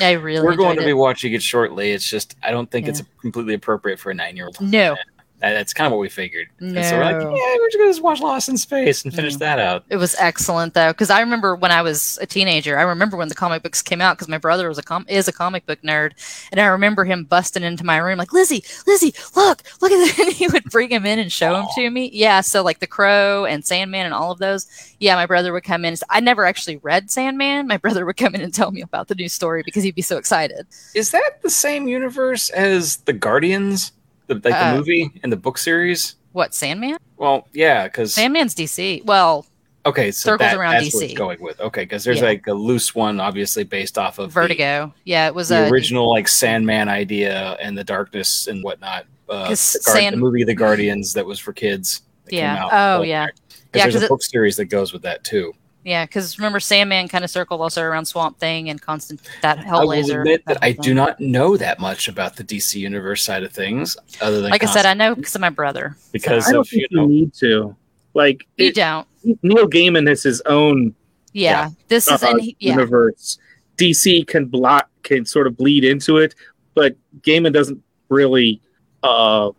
[0.00, 1.90] I really We're going to enjoyed be watching it shortly.
[1.90, 4.60] It's just I don't think it's completely appropriate for a nine-year-old.
[4.60, 4.98] No, That-
[5.40, 6.48] That's kind of what we figured.
[6.60, 7.28] And so we're like, yeah,
[7.58, 9.38] we're just gonna just watch Lost in Space and finish No.
[9.40, 9.84] that out.
[9.88, 12.78] It was excellent though, because I remember when I was a teenager.
[12.78, 15.28] I remember when the comic books came out because my brother was a com- is
[15.28, 16.12] a comic book nerd,
[16.52, 20.18] and I remember him busting into my room like Lizzie, Lizzie, look, look at this.
[20.20, 22.10] And he would bring him in and show him to me.
[22.12, 24.66] Yeah, so like the Crow and Sandman and all of those.
[24.98, 25.96] Yeah, my brother would come in.
[26.10, 27.66] I never actually read Sandman.
[27.66, 30.02] My brother would come in and tell me about the new story because he'd be
[30.02, 30.66] so excited.
[30.94, 33.92] Is that the same universe as the Guardians,
[34.30, 36.16] the, like Uh, the movie and the book series?
[36.32, 36.96] What Sandman?
[37.16, 39.04] Well, yeah, because Sandman's DC.
[39.04, 39.46] Well,
[39.84, 41.14] okay, so circles that, around that's DC.
[41.16, 41.60] going with.
[41.60, 42.24] Okay, because there's Yeah.
[42.26, 44.94] like a loose one, obviously based off of the- Vertigo.
[45.04, 49.06] yeah, it was the, a original like Sandman idea and the darkness and whatnot.
[49.28, 52.02] Uh, 'Cause the, Sand- the movie The Guardians that was for kids.
[52.24, 52.54] that Yeah.
[52.54, 52.70] Came out.
[52.72, 53.26] Oh, yeah.
[53.26, 55.52] Because Yeah, there's 'cause a it- book series that goes with that too.
[55.90, 59.72] Yeah, because remember, Sandman kind of circled also around Swamp Thing and Constant that Hellblazer.
[59.72, 63.42] I will admit that I do not know that much about the DC universe side
[63.42, 65.96] of things, other than Like I said, I know because of my brother.
[66.12, 67.06] because I don't of you think you know.
[67.06, 67.76] need to.
[68.14, 69.04] Like You it, don't.
[69.42, 70.94] Neil Gaiman has his own
[71.32, 72.70] Yeah, this is uh, and he, yeah.
[72.74, 73.38] universe.
[73.76, 76.36] DC can block can sort of bleed into it,
[76.74, 78.62] but Gaiman doesn't really.
[79.02, 79.50] uh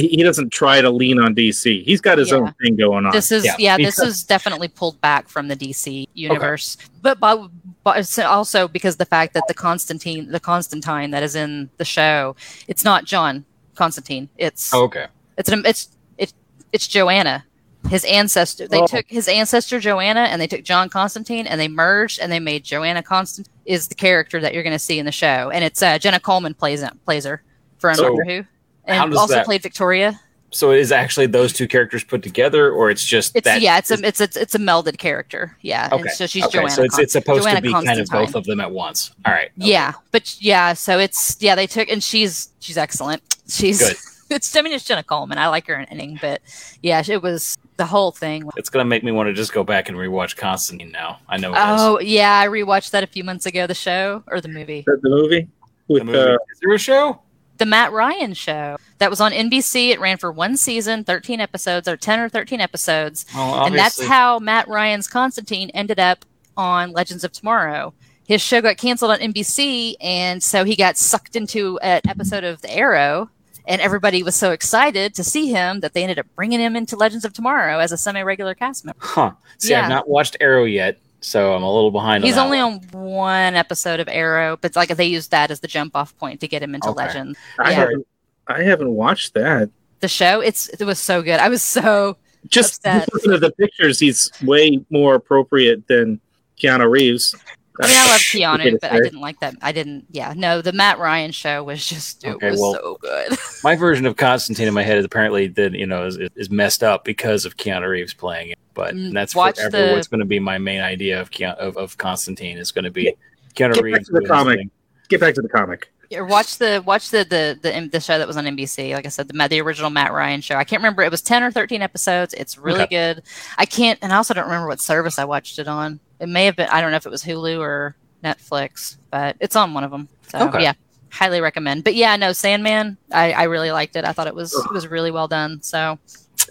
[0.00, 1.84] he, he doesn't try to lean on DC.
[1.84, 2.38] He's got his Yeah.
[2.38, 3.12] own thing going on.
[3.12, 7.48] This is Yeah, yeah, this is definitely pulled back from the DC universe, but, but
[7.84, 12.36] but also because the fact that the Constantine, the Constantine that is in the show,
[12.68, 13.44] it's not John
[13.74, 14.28] Constantine.
[14.36, 15.06] It's Oh, okay.
[15.38, 15.88] it's an, it's
[16.18, 16.34] it's
[16.72, 17.44] it's Joanna,
[17.88, 18.68] his ancestor.
[18.68, 18.86] They Oh.
[18.86, 22.64] took his ancestor Joanna and they took John Constantine and they merged and they made
[22.64, 25.80] Joanna Constant is the character that you're going to see in the show, and it's
[25.82, 27.42] uh, Jenna Coleman plays it, plays her
[27.78, 28.46] for So, Doctor Who, how
[28.90, 30.20] and also that- played Victoria.
[30.52, 33.60] So is actually those two characters put together, or it's just It's that?
[33.60, 35.56] yeah, it's a it's a it's a melded character.
[35.60, 36.08] Yeah, and okay.
[36.08, 36.58] so she's okay.
[36.58, 36.70] Joanna.
[36.70, 39.12] so it's it's supposed Joanna to be kind of both of them at once.
[39.24, 39.50] All right.
[39.60, 39.70] okay.
[39.70, 43.22] Yeah, but yeah, so it's yeah they took and she's she's excellent.
[43.48, 43.96] She's Good.
[44.34, 45.38] it's I mean it's Jenna Coleman.
[45.38, 46.42] I like her in Inning, but
[46.82, 48.42] yeah, it was the whole thing.
[48.56, 51.20] It's gonna make me want to just go back and rewatch Constantine now.
[51.28, 51.50] I know.
[51.52, 51.80] It is.
[51.80, 53.68] Oh yeah, I rewatched that a few months ago.
[53.68, 55.46] The show or the movie, the, the movie
[55.86, 56.18] The with movie.
[56.18, 57.20] uh, is there a show?
[57.60, 59.90] The Matt Ryan show that was on NBC.
[59.90, 64.04] It ran for one season, thirteen episodes, or ten or thirteen episodes, Oh, and that's
[64.04, 66.24] how Matt Ryan's Constantine ended up
[66.56, 67.94] on Legends of Tomorrow.
[68.26, 72.60] His show got canceled on NBC, and so he got sucked into an episode of
[72.62, 73.30] The Arrow.
[73.66, 76.96] And everybody was so excited to see him that they ended up bringing him into
[76.96, 78.98] Legends of Tomorrow as a semi-regular cast member.
[79.00, 79.32] Huh.
[79.58, 79.82] See, Yeah.
[79.82, 82.24] I've not watched Arrow yet, so I'm a little behind.
[82.24, 82.88] He's on that only one.
[82.94, 86.48] on one episode of Arrow, but like they used that as the jump-off point to
[86.48, 86.96] get him into Okay.
[87.06, 87.38] Legends.
[87.58, 87.76] I Yeah.
[87.76, 88.06] haven't
[88.48, 89.70] I haven't watched that.
[90.00, 91.38] The show, it's it was so good.
[91.40, 92.16] I was so
[92.48, 93.12] Just Upset.
[93.12, 96.20] looking at the pictures, he's way more appropriate than
[96.60, 97.34] Keanu Reeves.
[97.82, 99.54] I mean, I love Keanu, but I didn't like that.
[99.62, 100.06] I didn't.
[100.10, 103.38] Yeah, no, the Matt Ryan show was just it Okay, was well- so good.
[103.62, 106.82] My version of Constantine in my head is apparently that you know is, is messed
[106.82, 108.58] up because of Keanu Reeves playing it.
[108.80, 111.54] But Mm, that's watch forever the- what's going to be my main idea of Keanu,
[111.56, 113.14] of, of Constantine is going to be
[113.54, 114.58] Keanu Get back to the comic.
[114.58, 114.70] thing.
[115.10, 115.92] Get back to the comic.
[116.12, 118.94] Or watch the watch the, the the the show that was on NBC.
[118.94, 120.56] Like I said, the the original Matt Ryan show.
[120.56, 121.02] I can't remember.
[121.02, 122.32] It was ten or thirteen episodes.
[122.34, 123.14] It's really Okay.
[123.14, 123.22] good.
[123.58, 126.00] I can't, and I also don't remember what service I watched it on.
[126.18, 126.68] It may have been.
[126.70, 130.08] I don't know if it was Hulu or Netflix, but it's on one of them.
[130.30, 130.62] So Okay.
[130.62, 130.72] yeah,
[131.10, 131.84] highly recommend.
[131.84, 132.96] But yeah, no, Sandman.
[133.12, 134.04] I, I really liked it.
[134.04, 135.62] I thought it was it was really well done.
[135.62, 135.98] So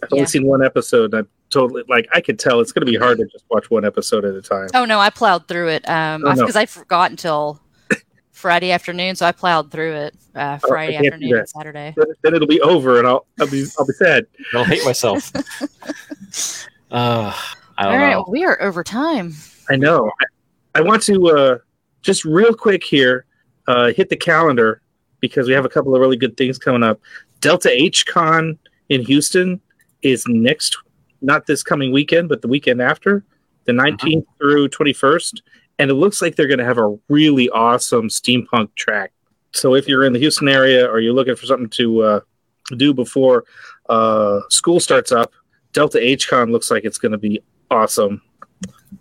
[0.03, 1.13] I've only seen one episode.
[1.13, 3.85] I'm totally like I could tell it's going to be hard to just watch one
[3.85, 4.69] episode at a time.
[4.73, 6.41] Oh no, I plowed through it um Oh, no.
[6.41, 7.59] because I forgot until
[8.31, 11.49] Friday afternoon, so I plowed through it uh, Oh, Friday can't afternoon and.
[11.49, 11.93] Saturday.
[11.97, 14.25] Then, then it'll be over, and I'll I'll be I'll be sad.
[14.53, 15.29] I'll hate myself.
[16.91, 17.33] uh,
[17.77, 18.25] I All don't right, know.
[18.29, 19.33] we are over time.
[19.69, 20.09] I know.
[20.75, 21.57] I, I want to uh,
[22.01, 23.25] just real quick here
[23.67, 24.81] uh, hit the calendar
[25.19, 26.99] because we have a couple of really good things coming up.
[27.41, 28.57] Delta H Con
[28.89, 29.59] in Houston
[30.01, 30.77] is next,
[31.21, 33.23] not this coming weekend, but the weekend after,
[33.65, 35.41] the 19th through 21st.
[35.77, 39.11] And it looks like they're going to have a really awesome steampunk track.
[39.51, 42.19] So if you're in the Houston area or you're looking for something to uh,
[42.77, 43.45] do before
[43.89, 45.31] uh, school starts up,
[45.73, 47.41] Delta H Con looks like it's going to be
[47.71, 48.21] awesome.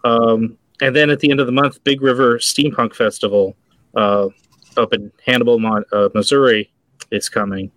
[0.04, 3.56] Um, and then at the end of the month, Big River Steampunk Festival
[3.96, 4.28] uh,
[4.76, 6.70] up in Hannibal, Mon- uh, Missouri
[7.10, 7.70] is coming.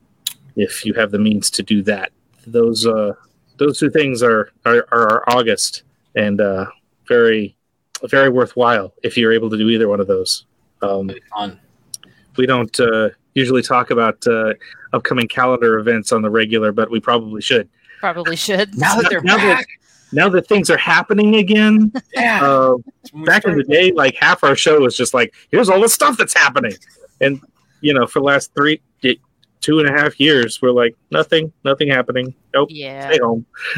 [0.56, 2.12] If you have the means to do that,
[2.46, 3.14] those uh,
[3.62, 5.84] those two things are are, are August
[6.16, 6.66] and uh,
[7.08, 7.56] very
[8.06, 10.46] very worthwhile if you're able to do either one of those.
[10.82, 11.60] Um, Fun.
[12.38, 14.54] we don't uh, usually talk about uh,
[14.94, 17.70] upcoming calendar events on the regular, but we probably should.
[18.00, 18.76] Probably should.
[18.78, 19.68] Now that they're Now that- back,
[20.12, 22.42] Now that things are happening again, yeah.
[22.44, 22.78] uh,
[23.26, 26.18] back in the day, like half our show was just like, here's all the stuff
[26.18, 26.74] that's happening.
[27.22, 27.40] And,
[27.82, 28.82] you know, for the last three,
[29.62, 32.34] two and a half years, we're like nothing, nothing happening.
[32.54, 33.08] Nope, Yeah.
[33.10, 33.46] stay home.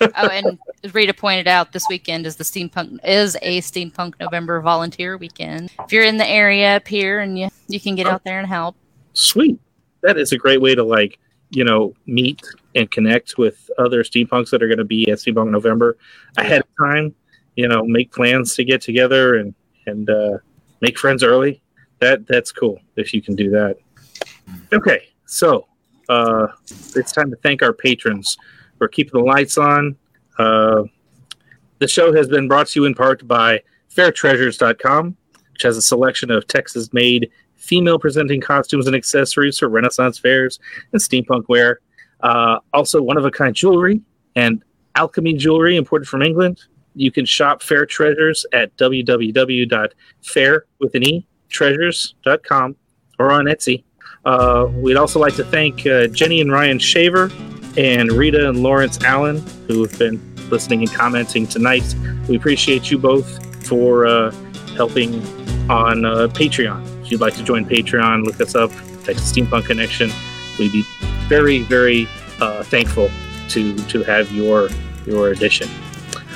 [0.00, 0.58] oh, and
[0.92, 5.70] Rita pointed out, this weekend is the steampunk is a steampunk November volunteer weekend.
[5.80, 8.46] If you're in the area up here and you you can get out there and
[8.46, 8.76] help.
[9.14, 9.58] Sweet,
[10.02, 11.18] that is a great way to like
[11.50, 12.42] you know meet
[12.74, 15.96] and connect with other steampunks that are going to be at Steampunk November
[16.36, 17.14] ahead of time.
[17.56, 19.54] You know, make plans to get together and
[19.86, 20.38] and uh,
[20.80, 21.62] make friends early.
[22.00, 23.76] That that's cool if you can do that.
[24.72, 25.66] Okay, so
[26.08, 26.48] uh,
[26.96, 28.36] it's time to thank our patrons
[28.78, 29.96] for keeping the lights on.
[30.38, 30.82] Uh,
[31.78, 33.60] the show has been brought to you in part by
[33.94, 35.16] FairTreasures.com,
[35.52, 40.58] which has a selection of Texas-made female-presenting costumes and accessories for Renaissance fairs
[40.92, 41.80] and steampunk wear.
[42.20, 44.00] Uh, also, one-of-a-kind jewelry
[44.34, 44.64] and
[44.96, 46.60] alchemy jewelry imported from England.
[46.94, 50.64] You can shop Fair Treasures at www.fair
[53.18, 53.84] or on Etsy.
[54.24, 57.30] Uh, we'd also like to thank uh, Jenny and Ryan Shaver
[57.76, 61.94] and Rita and Lawrence Allen, who have been listening and commenting tonight.
[62.28, 64.30] We appreciate you both for uh,
[64.76, 65.14] helping
[65.70, 67.02] on uh, Patreon.
[67.02, 68.70] If you'd like to join Patreon, look us up,
[69.04, 70.10] Texas Steampunk Connection.
[70.58, 70.84] We'd be
[71.28, 72.08] very, very
[72.40, 73.10] uh, thankful
[73.50, 74.68] to to have your
[75.06, 75.68] your addition.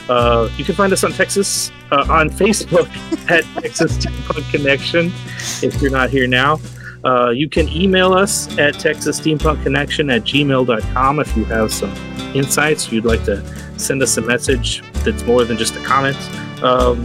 [0.08, 2.88] Uh, you can find us on Texas uh, on Facebook
[3.30, 5.12] at Texas Steampunk Connection.
[5.62, 6.60] If you're not here now,
[7.04, 11.92] uh, you can email us at Texas Steampunk Connection at gmail.com if you have some
[12.34, 12.90] insights.
[12.90, 13.44] You'd like to
[13.78, 16.16] send us a message that's more than just a comment.
[16.62, 17.04] Um,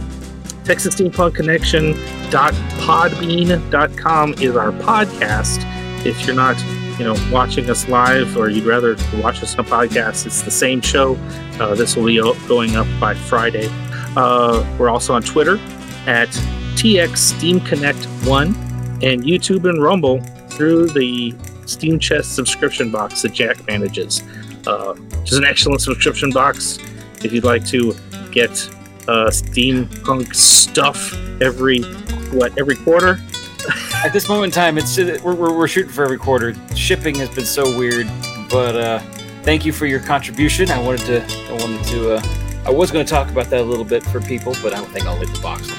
[0.64, 1.94] Texas Steampunk Connection
[2.30, 5.66] podbean.com is our podcast.
[6.06, 6.58] If you're not,
[6.98, 10.50] you know, watching us live or you'd rather watch us on a podcast, it's the
[10.50, 11.16] same show.
[11.58, 12.16] Uh, this will be
[12.48, 13.68] going up by Friday.
[14.16, 15.58] Uh, we're also on Twitter
[16.06, 16.28] at
[16.76, 18.54] TX Steam Connect One
[19.02, 20.20] and YouTube and Rumble
[20.50, 21.34] through the
[21.66, 24.22] Steam Chest subscription box that Jack manages,
[24.66, 26.78] uh, which is an excellent subscription box.
[27.22, 27.94] If you'd like to
[28.32, 28.50] get
[29.08, 31.82] uh, steampunk stuff every
[32.32, 33.18] what every quarter,
[34.04, 36.54] At this moment in time, it's we're, we're, we're shooting for every quarter.
[36.74, 38.08] Shipping has been so weird,
[38.48, 38.98] but uh,
[39.42, 40.70] thank you for your contribution.
[40.70, 42.22] I wanted to, I wanted to, uh,
[42.64, 44.90] I was going to talk about that a little bit for people, but I don't
[44.90, 45.70] think I'll leave the box.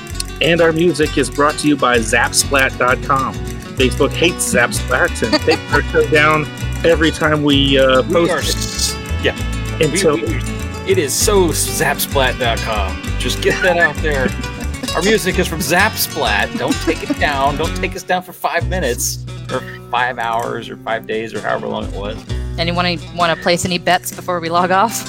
[0.41, 3.33] And our music is brought to you by Zapsplat.com.
[3.75, 6.45] Facebook hates Zapsplat and takes our show down
[6.85, 9.33] every time we uh, We are, post s- it.
[9.79, 13.01] we- And so, we- it is so zapsplat.com.
[13.19, 14.27] Just get that out there.
[14.95, 16.57] Our music is from Zapsplat.
[16.57, 17.55] Don't take it down.
[17.55, 21.67] Don't take us down for five minutes or five hours or five days or however
[21.67, 22.17] long it was.
[22.59, 25.07] Anyone want to place any bets before we log off?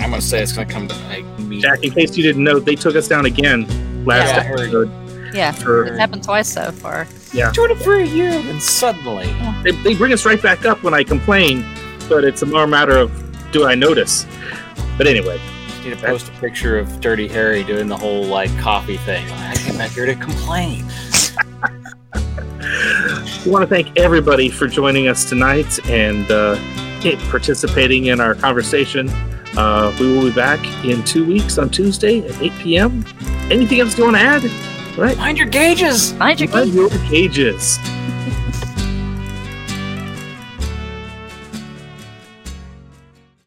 [0.00, 0.94] I'm gonna say it's gonna come to
[1.40, 1.60] me.
[1.60, 3.66] Jack, in case you didn't know, they took us down again
[4.04, 5.34] last Yeah, I episode.
[5.34, 7.06] Yeah, For- it's happened twice so far.
[7.52, 9.26] Doing it for a year, and suddenly,
[9.64, 11.64] They, they bring us right back up when I complain,
[12.08, 13.10] but it's a more matter of
[13.50, 14.26] do I notice?
[14.96, 18.56] But anyway, just need to post a picture of Dirty Harry doing the whole like
[18.58, 19.28] coffee thing.
[19.32, 20.84] I came out here to complain.
[23.44, 26.56] we want to thank everybody for joining us tonight and uh,
[27.30, 29.08] participating in our conversation.
[29.56, 33.04] Uh, we will be back in two weeks on Tuesday at 8 p.m.
[33.50, 34.98] Anything else you want to add?
[34.98, 35.16] Right?
[35.16, 36.12] Mind your gauges.
[36.14, 37.78] Mind your Mind your cages.